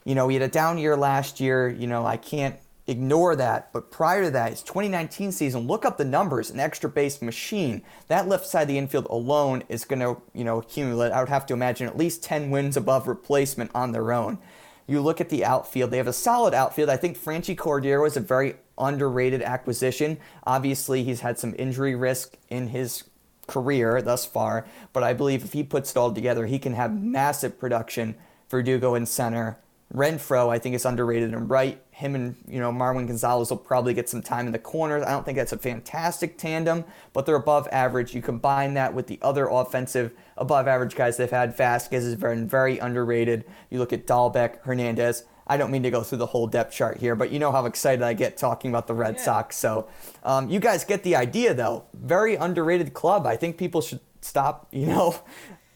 You 0.03 0.15
know, 0.15 0.27
he 0.27 0.35
had 0.35 0.43
a 0.43 0.51
down 0.51 0.77
year 0.77 0.97
last 0.97 1.39
year. 1.39 1.69
You 1.69 1.87
know, 1.87 2.05
I 2.05 2.17
can't 2.17 2.55
ignore 2.89 3.35
that. 3.35 3.71
But 3.71 3.91
prior 3.91 4.23
to 4.23 4.31
that, 4.31 4.51
his 4.51 4.63
2019 4.63 5.31
season, 5.31 5.67
look 5.67 5.85
up 5.85 5.97
the 5.97 6.05
numbers, 6.05 6.49
an 6.49 6.59
extra 6.59 6.89
base 6.89 7.21
machine. 7.21 7.83
That 8.07 8.27
left 8.27 8.47
side 8.47 8.63
of 8.63 8.67
the 8.67 8.77
infield 8.77 9.07
alone 9.09 9.63
is 9.69 9.85
going 9.85 9.99
to, 9.99 10.21
you 10.33 10.43
know, 10.43 10.57
accumulate. 10.57 11.11
I 11.11 11.19
would 11.19 11.29
have 11.29 11.45
to 11.47 11.53
imagine 11.53 11.87
at 11.87 11.97
least 11.97 12.23
10 12.23 12.49
wins 12.49 12.75
above 12.75 13.07
replacement 13.07 13.71
on 13.73 13.91
their 13.91 14.11
own. 14.11 14.39
You 14.87 15.01
look 15.01 15.21
at 15.21 15.29
the 15.29 15.45
outfield, 15.45 15.91
they 15.91 15.97
have 15.97 16.07
a 16.07 16.13
solid 16.13 16.53
outfield. 16.53 16.89
I 16.89 16.97
think 16.97 17.17
Franchy 17.17 17.55
Cordero 17.55 18.07
is 18.07 18.17
a 18.17 18.21
very 18.21 18.55
underrated 18.77 19.43
acquisition. 19.43 20.17
Obviously, 20.45 21.03
he's 21.03 21.21
had 21.21 21.37
some 21.37 21.53
injury 21.59 21.93
risk 21.93 22.35
in 22.49 22.69
his 22.69 23.03
career 23.45 24.01
thus 24.01 24.25
far, 24.25 24.65
but 24.93 25.03
I 25.03 25.13
believe 25.13 25.43
if 25.43 25.53
he 25.53 25.63
puts 25.63 25.91
it 25.91 25.97
all 25.97 26.11
together, 26.11 26.45
he 26.45 26.59
can 26.59 26.73
have 26.73 26.99
massive 26.99 27.59
production. 27.59 28.15
for 28.47 28.57
Verdugo 28.57 28.95
in 28.95 29.05
center, 29.05 29.59
Renfroe, 29.93 30.49
I 30.49 30.59
think, 30.59 30.75
is 30.75 30.85
underrated 30.85 31.33
and 31.33 31.49
right. 31.49 31.81
Him 31.91 32.15
and 32.15 32.35
you 32.47 32.59
know 32.59 32.71
Marwin 32.71 33.07
Gonzalez 33.07 33.49
will 33.49 33.57
probably 33.57 33.93
get 33.93 34.07
some 34.07 34.21
time 34.21 34.45
in 34.45 34.53
the 34.53 34.59
corners. 34.59 35.03
I 35.03 35.09
don't 35.11 35.25
think 35.25 35.37
that's 35.37 35.51
a 35.51 35.57
fantastic 35.57 36.37
tandem, 36.37 36.85
but 37.11 37.25
they're 37.25 37.35
above 37.35 37.67
average. 37.71 38.13
You 38.13 38.21
combine 38.21 38.75
that 38.75 38.93
with 38.93 39.07
the 39.07 39.19
other 39.21 39.47
offensive 39.47 40.11
above 40.37 40.67
average 40.67 40.95
guys 40.95 41.17
they've 41.17 41.29
had. 41.29 41.57
Vazquez 41.57 42.03
is 42.03 42.13
very 42.13 42.39
very 42.43 42.77
underrated. 42.77 43.45
You 43.69 43.79
look 43.79 43.91
at 43.91 44.05
Dalbec, 44.05 44.61
Hernandez. 44.61 45.23
I 45.47 45.57
don't 45.57 45.71
mean 45.71 45.81
to 45.81 45.89
go 45.89 46.03
through 46.03 46.19
the 46.19 46.27
whole 46.27 46.45
depth 46.45 46.75
chart 46.75 46.97
here, 46.99 47.15
but 47.15 47.31
you 47.31 47.39
know 47.39 47.51
how 47.51 47.65
excited 47.65 48.03
I 48.03 48.13
get 48.13 48.37
talking 48.37 48.69
about 48.69 48.85
the 48.85 48.93
Red 48.93 49.15
Yeah. 49.15 49.23
Sox. 49.23 49.57
So 49.57 49.87
um, 50.23 50.47
you 50.47 50.59
guys 50.59 50.85
get 50.85 51.01
the 51.01 51.15
idea, 51.15 51.55
though. 51.55 51.85
Very 51.95 52.35
underrated 52.35 52.93
club. 52.93 53.25
I 53.25 53.35
think 53.35 53.57
people 53.57 53.81
should 53.81 53.99
stop, 54.21 54.67
you 54.71 54.85
know, 54.85 55.15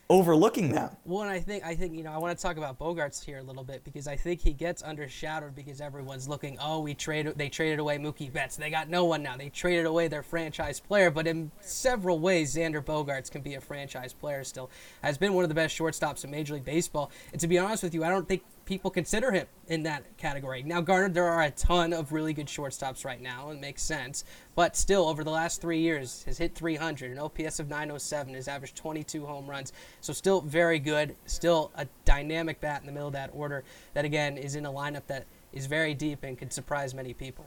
overlooking 0.09 0.71
them. 0.71 0.89
Well, 1.05 1.21
and 1.21 1.31
I 1.31 1.39
think 1.39 1.63
I 1.65 1.75
think 1.75 1.95
you 1.95 2.03
know 2.03 2.11
I 2.11 2.17
want 2.17 2.37
to 2.37 2.41
talk 2.41 2.57
about 2.57 2.77
Bogaerts 2.77 3.23
here 3.23 3.39
a 3.39 3.43
little 3.43 3.63
bit 3.63 3.83
because 3.83 4.07
I 4.07 4.15
think 4.15 4.41
he 4.41 4.53
gets 4.53 4.81
undershadowed 4.83 5.55
because 5.55 5.81
everyone's 5.81 6.27
looking. 6.27 6.57
Oh, 6.61 6.79
we 6.79 6.93
traded 6.93 7.37
they 7.37 7.49
traded 7.49 7.79
away 7.79 7.97
Mookie 7.97 8.31
Betts. 8.31 8.55
They 8.55 8.69
got 8.69 8.89
no 8.89 9.05
one 9.05 9.23
now. 9.23 9.37
They 9.37 9.49
traded 9.49 9.85
away 9.85 10.07
their 10.07 10.23
franchise 10.23 10.79
player. 10.79 11.09
But 11.09 11.27
in 11.27 11.51
several 11.61 12.19
ways, 12.19 12.55
Xander 12.55 12.83
Bogaerts 12.83 13.31
can 13.31 13.41
be 13.41 13.55
a 13.55 13.61
franchise 13.61 14.13
player 14.13 14.43
still. 14.43 14.69
Has 15.01 15.17
been 15.17 15.33
one 15.33 15.43
of 15.43 15.49
the 15.49 15.55
best 15.55 15.77
shortstops 15.77 16.23
in 16.23 16.31
Major 16.31 16.55
League 16.55 16.65
Baseball. 16.65 17.11
And 17.31 17.41
to 17.41 17.47
be 17.47 17.57
honest 17.57 17.83
with 17.83 17.93
you, 17.93 18.03
I 18.03 18.09
don't 18.09 18.27
think 18.27 18.43
people 18.65 18.89
consider 18.89 19.31
him 19.31 19.47
in 19.67 19.83
that 19.83 20.17
category. 20.17 20.63
Now, 20.63 20.81
Garner, 20.81 21.09
there 21.09 21.27
are 21.27 21.43
a 21.43 21.51
ton 21.51 21.93
of 21.93 22.11
really 22.11 22.33
good 22.33 22.47
shortstops 22.47 23.05
right 23.05 23.21
now, 23.21 23.49
and 23.49 23.59
makes 23.59 23.81
sense. 23.81 24.23
But 24.55 24.75
still, 24.75 25.07
over 25.07 25.23
the 25.23 25.31
last 25.31 25.61
three 25.61 25.79
years, 25.79 26.23
has 26.23 26.37
hit 26.37 26.55
300, 26.55 27.11
an 27.11 27.19
OPS 27.19 27.59
of 27.59 27.69
907, 27.69 28.33
has 28.35 28.47
averaged 28.47 28.75
22 28.75 29.25
home 29.25 29.49
runs. 29.49 29.73
So 30.01 30.13
still 30.13 30.41
very 30.41 30.79
good. 30.79 31.15
Still 31.25 31.71
a 31.75 31.87
dynamic 32.05 32.59
bat 32.59 32.81
in 32.81 32.85
the 32.85 32.93
middle 32.93 33.07
of 33.07 33.13
that 33.13 33.31
order. 33.33 33.63
That 33.93 34.05
again 34.05 34.37
is 34.37 34.55
in 34.55 34.65
a 34.65 34.71
lineup 34.71 35.07
that 35.07 35.25
is 35.51 35.65
very 35.65 35.93
deep 35.93 36.23
and 36.23 36.37
could 36.37 36.53
surprise 36.53 36.93
many 36.93 37.13
people. 37.13 37.45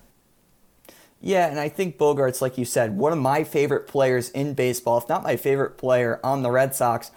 Yeah, 1.21 1.49
and 1.49 1.59
I 1.59 1.69
think 1.69 1.97
Bogaerts, 1.97 2.43
like 2.43 2.59
you 2.59 2.65
said, 2.65 2.97
one 2.97 3.13
of 3.13 3.19
my 3.19 3.43
favorite 3.43 3.87
players 3.87 4.31
in 4.31 4.55
baseball, 4.55 4.99
if 4.99 5.09
not 5.09 5.23
my 5.23 5.37
favorite 5.37 5.79
player 5.79 6.21
on 6.23 6.43
the 6.43 6.51
Red 6.51 6.75
Sox. 6.75 7.11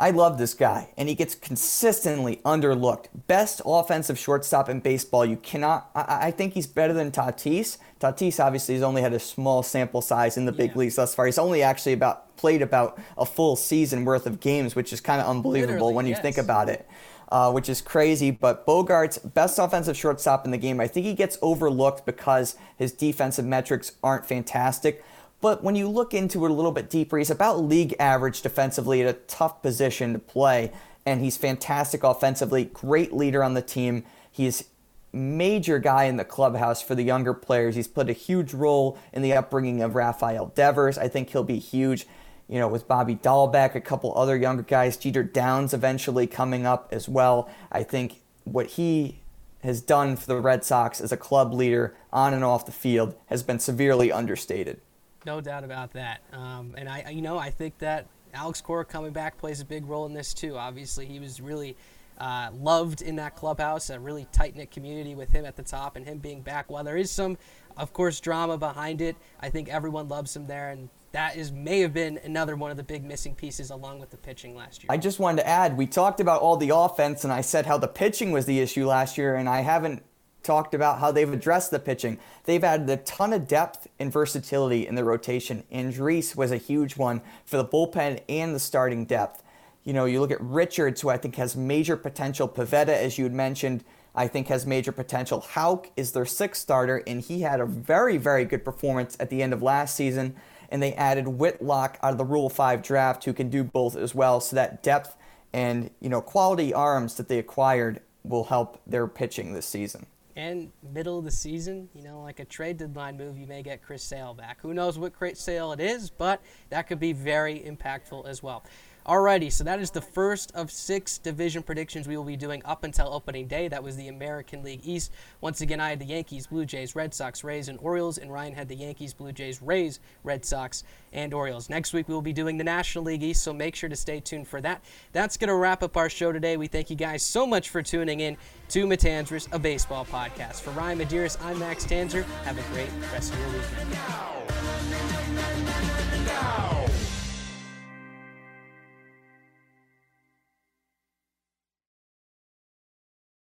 I 0.00 0.10
love 0.12 0.38
this 0.38 0.54
guy, 0.54 0.88
and 0.96 1.10
he 1.10 1.14
gets 1.14 1.34
consistently 1.34 2.36
underlooked. 2.36 3.08
Best 3.26 3.60
offensive 3.66 4.18
shortstop 4.18 4.70
in 4.70 4.80
baseball. 4.80 5.26
You 5.26 5.36
cannot. 5.36 5.90
I, 5.94 6.28
I 6.28 6.30
think 6.30 6.54
he's 6.54 6.66
better 6.66 6.94
than 6.94 7.10
Tatis. 7.12 7.76
Tatis 8.00 8.42
obviously 8.42 8.74
has 8.76 8.82
only 8.82 9.02
had 9.02 9.12
a 9.12 9.18
small 9.18 9.62
sample 9.62 10.00
size 10.00 10.38
in 10.38 10.46
the 10.46 10.52
big 10.52 10.70
Yeah. 10.70 10.78
leagues 10.78 10.96
thus 10.96 11.14
far. 11.14 11.26
He's 11.26 11.38
only 11.38 11.62
actually 11.62 11.92
about 11.92 12.34
played 12.38 12.62
about 12.62 12.98
a 13.18 13.26
full 13.26 13.56
season 13.56 14.06
worth 14.06 14.26
of 14.26 14.40
games, 14.40 14.74
which 14.74 14.90
is 14.90 15.02
kind 15.02 15.20
of 15.20 15.26
unbelievable 15.26 15.74
Literally, 15.74 15.94
when 15.94 16.06
you 16.06 16.12
yes. 16.12 16.22
think 16.22 16.38
about 16.38 16.70
it 16.70 16.88
uh, 17.30 17.50
which 17.52 17.68
is 17.68 17.80
crazy. 17.80 18.30
But 18.30 18.66
Bogaerts 18.66 19.32
best 19.34 19.58
offensive 19.58 19.96
shortstop 19.96 20.44
in 20.44 20.50
the 20.50 20.58
game. 20.58 20.80
I 20.80 20.86
think 20.86 21.06
he 21.06 21.14
gets 21.14 21.38
overlooked 21.42 22.04
because 22.06 22.56
his 22.76 22.92
defensive 22.92 23.44
metrics 23.44 23.92
aren't 24.02 24.26
fantastic. 24.26 25.04
But 25.40 25.62
when 25.62 25.74
you 25.74 25.88
look 25.88 26.12
into 26.12 26.44
it 26.44 26.50
a 26.50 26.54
little 26.54 26.72
bit 26.72 26.90
deeper, 26.90 27.18
he's 27.18 27.30
about 27.30 27.62
league 27.62 27.94
average 27.98 28.42
defensively 28.42 29.02
at 29.02 29.08
a 29.08 29.18
tough 29.18 29.62
position 29.62 30.12
to 30.12 30.18
play. 30.18 30.72
And 31.06 31.22
he's 31.22 31.36
fantastic 31.36 32.04
offensively, 32.04 32.64
great 32.64 33.12
leader 33.12 33.42
on 33.42 33.54
the 33.54 33.62
team. 33.62 34.04
He's 34.30 34.64
major 35.12 35.78
guy 35.78 36.04
in 36.04 36.16
the 36.16 36.24
clubhouse 36.24 36.82
for 36.82 36.94
the 36.94 37.02
younger 37.02 37.34
players. 37.34 37.74
He's 37.74 37.88
played 37.88 38.10
a 38.10 38.14
huge 38.14 38.52
role 38.52 38.98
in 39.12 39.22
the 39.22 39.32
upbringing 39.32 39.82
of 39.82 39.94
Rafael 39.94 40.46
Devers. 40.54 40.98
I 40.98 41.08
think 41.08 41.30
he'll 41.30 41.42
be 41.42 41.58
huge, 41.58 42.06
you 42.48 42.58
know, 42.58 42.68
with 42.68 42.86
Bobby 42.86 43.16
Dalbec, 43.16 43.74
a 43.74 43.80
couple 43.80 44.16
other 44.16 44.36
younger 44.36 44.62
guys, 44.62 44.96
Jeter 44.96 45.24
Downs 45.24 45.74
eventually 45.74 46.26
coming 46.26 46.66
up 46.66 46.88
as 46.92 47.08
well. 47.08 47.48
I 47.72 47.82
think 47.82 48.20
what 48.44 48.66
he 48.66 49.20
has 49.62 49.80
done 49.80 50.16
for 50.16 50.26
the 50.26 50.40
Red 50.40 50.64
Sox 50.64 51.00
as 51.00 51.12
a 51.12 51.16
club 51.16 51.52
leader 51.52 51.94
on 52.12 52.32
and 52.32 52.44
off 52.44 52.66
the 52.66 52.72
field 52.72 53.14
has 53.26 53.42
been 53.42 53.58
severely 53.58 54.12
understated. 54.12 54.80
No 55.26 55.40
doubt 55.40 55.64
about 55.64 55.92
that. 55.92 56.22
Um, 56.32 56.74
and 56.76 56.88
I, 56.88 57.10
you 57.10 57.22
know, 57.22 57.38
I 57.38 57.50
think 57.50 57.78
that 57.78 58.06
Alex 58.32 58.60
Cora 58.60 58.84
coming 58.84 59.12
back 59.12 59.38
plays 59.38 59.60
a 59.60 59.64
big 59.64 59.86
role 59.86 60.06
in 60.06 60.14
this 60.14 60.32
too. 60.32 60.56
Obviously, 60.56 61.06
he 61.06 61.18
was 61.18 61.40
really 61.40 61.76
uh, 62.18 62.50
loved 62.54 63.02
in 63.02 63.16
that 63.16 63.34
clubhouse, 63.36 63.90
a 63.90 63.98
really 63.98 64.26
tight 64.32 64.54
knit 64.54 64.70
community 64.70 65.14
with 65.14 65.30
him 65.30 65.44
at 65.44 65.56
the 65.56 65.62
top, 65.62 65.96
and 65.96 66.06
him 66.06 66.18
being 66.18 66.42
back. 66.42 66.70
While 66.70 66.84
there 66.84 66.96
is 66.96 67.10
some, 67.10 67.38
of 67.76 67.92
course, 67.92 68.20
drama 68.20 68.58
behind 68.58 69.00
it, 69.00 69.16
I 69.40 69.50
think 69.50 69.68
everyone 69.68 70.08
loves 70.08 70.36
him 70.36 70.46
there, 70.46 70.70
and 70.70 70.88
that 71.12 71.36
is 71.36 71.50
may 71.50 71.80
have 71.80 71.92
been 71.92 72.20
another 72.22 72.56
one 72.56 72.70
of 72.70 72.76
the 72.76 72.82
big 72.82 73.04
missing 73.04 73.34
pieces 73.34 73.70
along 73.70 74.00
with 74.00 74.10
the 74.10 74.16
pitching 74.16 74.54
last 74.54 74.82
year. 74.82 74.88
I 74.90 74.96
just 74.96 75.18
wanted 75.18 75.42
to 75.42 75.48
add, 75.48 75.76
we 75.76 75.86
talked 75.86 76.20
about 76.20 76.40
all 76.40 76.56
the 76.56 76.74
offense, 76.74 77.24
and 77.24 77.32
I 77.32 77.40
said 77.40 77.66
how 77.66 77.78
the 77.78 77.88
pitching 77.88 78.32
was 78.32 78.46
the 78.46 78.60
issue 78.60 78.86
last 78.86 79.18
year, 79.18 79.34
and 79.34 79.48
I 79.48 79.60
haven't 79.62 80.02
talked 80.42 80.74
about 80.74 80.98
how 80.98 81.12
they've 81.12 81.32
addressed 81.32 81.70
the 81.70 81.78
pitching. 81.78 82.18
They've 82.44 82.62
added 82.64 82.88
a 82.88 82.96
ton 82.98 83.32
of 83.32 83.46
depth 83.46 83.88
and 83.98 84.12
versatility 84.12 84.86
in 84.86 84.94
the 84.94 85.04
rotation. 85.04 85.64
Andriese 85.72 86.36
was 86.36 86.50
a 86.50 86.56
huge 86.56 86.96
one 86.96 87.20
for 87.44 87.56
the 87.56 87.64
bullpen 87.64 88.20
and 88.28 88.54
the 88.54 88.60
starting 88.60 89.04
depth. 89.04 89.42
You 89.84 89.92
know, 89.92 90.04
you 90.04 90.20
look 90.20 90.30
at 90.30 90.40
Richards, 90.40 91.00
who 91.00 91.08
I 91.08 91.16
think 91.16 91.36
has 91.36 91.56
major 91.56 91.96
potential. 91.96 92.48
Pivetta, 92.48 92.88
as 92.88 93.18
you 93.18 93.24
had 93.24 93.32
mentioned, 93.32 93.84
I 94.14 94.26
think 94.26 94.48
has 94.48 94.66
major 94.66 94.92
potential. 94.92 95.40
Houck 95.40 95.90
is 95.96 96.12
their 96.12 96.26
sixth 96.26 96.62
starter, 96.62 97.02
and 97.06 97.20
he 97.20 97.42
had 97.42 97.60
a 97.60 97.66
very, 97.66 98.16
very 98.16 98.44
good 98.44 98.64
performance 98.64 99.16
at 99.20 99.30
the 99.30 99.42
end 99.42 99.52
of 99.52 99.62
last 99.62 99.94
season. 99.94 100.36
And 100.68 100.82
they 100.82 100.94
added 100.94 101.26
Whitlock 101.26 101.98
out 102.02 102.12
of 102.12 102.18
the 102.18 102.24
Rule 102.24 102.48
5 102.48 102.82
draft, 102.82 103.24
who 103.24 103.32
can 103.32 103.48
do 103.48 103.64
both 103.64 103.96
as 103.96 104.14
well. 104.14 104.40
So 104.40 104.56
that 104.56 104.82
depth 104.82 105.16
and, 105.52 105.90
you 106.00 106.08
know, 106.08 106.20
quality 106.20 106.72
arms 106.72 107.16
that 107.16 107.28
they 107.28 107.38
acquired 107.38 108.00
will 108.22 108.44
help 108.44 108.80
their 108.86 109.06
pitching 109.06 109.52
this 109.52 109.66
season 109.66 110.06
and 110.40 110.72
middle 110.94 111.18
of 111.18 111.24
the 111.24 111.30
season, 111.30 111.90
you 111.94 112.02
know, 112.02 112.22
like 112.22 112.40
a 112.40 112.46
trade 112.46 112.78
deadline 112.78 113.18
move, 113.18 113.36
you 113.36 113.46
may 113.46 113.62
get 113.62 113.82
Chris 113.82 114.02
Sale 114.02 114.32
back. 114.32 114.58
Who 114.62 114.72
knows 114.72 114.98
what 114.98 115.12
Chris 115.12 115.38
Sale 115.38 115.72
it 115.72 115.80
is, 115.80 116.08
but 116.08 116.40
that 116.70 116.86
could 116.86 116.98
be 116.98 117.12
very 117.12 117.60
impactful 117.60 118.26
as 118.26 118.42
well. 118.42 118.64
Alrighty, 119.06 119.50
so 119.50 119.64
that 119.64 119.80
is 119.80 119.90
the 119.90 120.00
first 120.00 120.52
of 120.54 120.70
six 120.70 121.16
division 121.16 121.62
predictions 121.62 122.06
we 122.06 122.16
will 122.16 122.24
be 122.24 122.36
doing 122.36 122.62
up 122.64 122.84
until 122.84 123.12
opening 123.12 123.46
day. 123.46 123.66
That 123.66 123.82
was 123.82 123.96
the 123.96 124.08
American 124.08 124.62
League 124.62 124.82
East. 124.84 125.10
Once 125.40 125.62
again, 125.62 125.80
I 125.80 125.88
had 125.88 125.98
the 125.98 126.04
Yankees, 126.04 126.46
Blue 126.46 126.66
Jays, 126.66 126.94
Red 126.94 127.14
Sox, 127.14 127.42
Rays, 127.42 127.68
and 127.68 127.78
Orioles, 127.80 128.18
and 128.18 128.30
Ryan 128.30 128.54
had 128.54 128.68
the 128.68 128.76
Yankees, 128.76 129.14
Blue 129.14 129.32
Jays, 129.32 129.62
Rays, 129.62 130.00
Red 130.22 130.44
Sox, 130.44 130.84
and 131.12 131.32
Orioles. 131.32 131.70
Next 131.70 131.92
week, 131.92 132.08
we 132.08 132.14
will 132.14 132.22
be 132.22 132.32
doing 132.34 132.58
the 132.58 132.64
National 132.64 133.04
League 133.04 133.22
East, 133.22 133.42
so 133.42 133.52
make 133.52 133.74
sure 133.74 133.88
to 133.88 133.96
stay 133.96 134.20
tuned 134.20 134.46
for 134.46 134.60
that. 134.60 134.84
That's 135.12 135.36
going 135.36 135.48
to 135.48 135.54
wrap 135.54 135.82
up 135.82 135.96
our 135.96 136.10
show 136.10 136.30
today. 136.30 136.56
We 136.56 136.66
thank 136.66 136.90
you 136.90 136.96
guys 136.96 137.22
so 137.22 137.46
much 137.46 137.70
for 137.70 137.82
tuning 137.82 138.20
in 138.20 138.36
to 138.68 138.86
Matanzas, 138.86 139.48
a 139.52 139.58
baseball 139.58 140.04
podcast. 140.04 140.60
For 140.60 140.70
Ryan 140.72 140.98
Maderis, 140.98 141.42
I'm 141.42 141.58
Max 141.58 141.86
Tanzer. 141.86 142.24
Have 142.44 142.58
a 142.58 142.74
great 142.74 142.90
rest 143.12 143.32
of 143.32 143.40
your 143.40 143.48
weekend. 143.48 143.96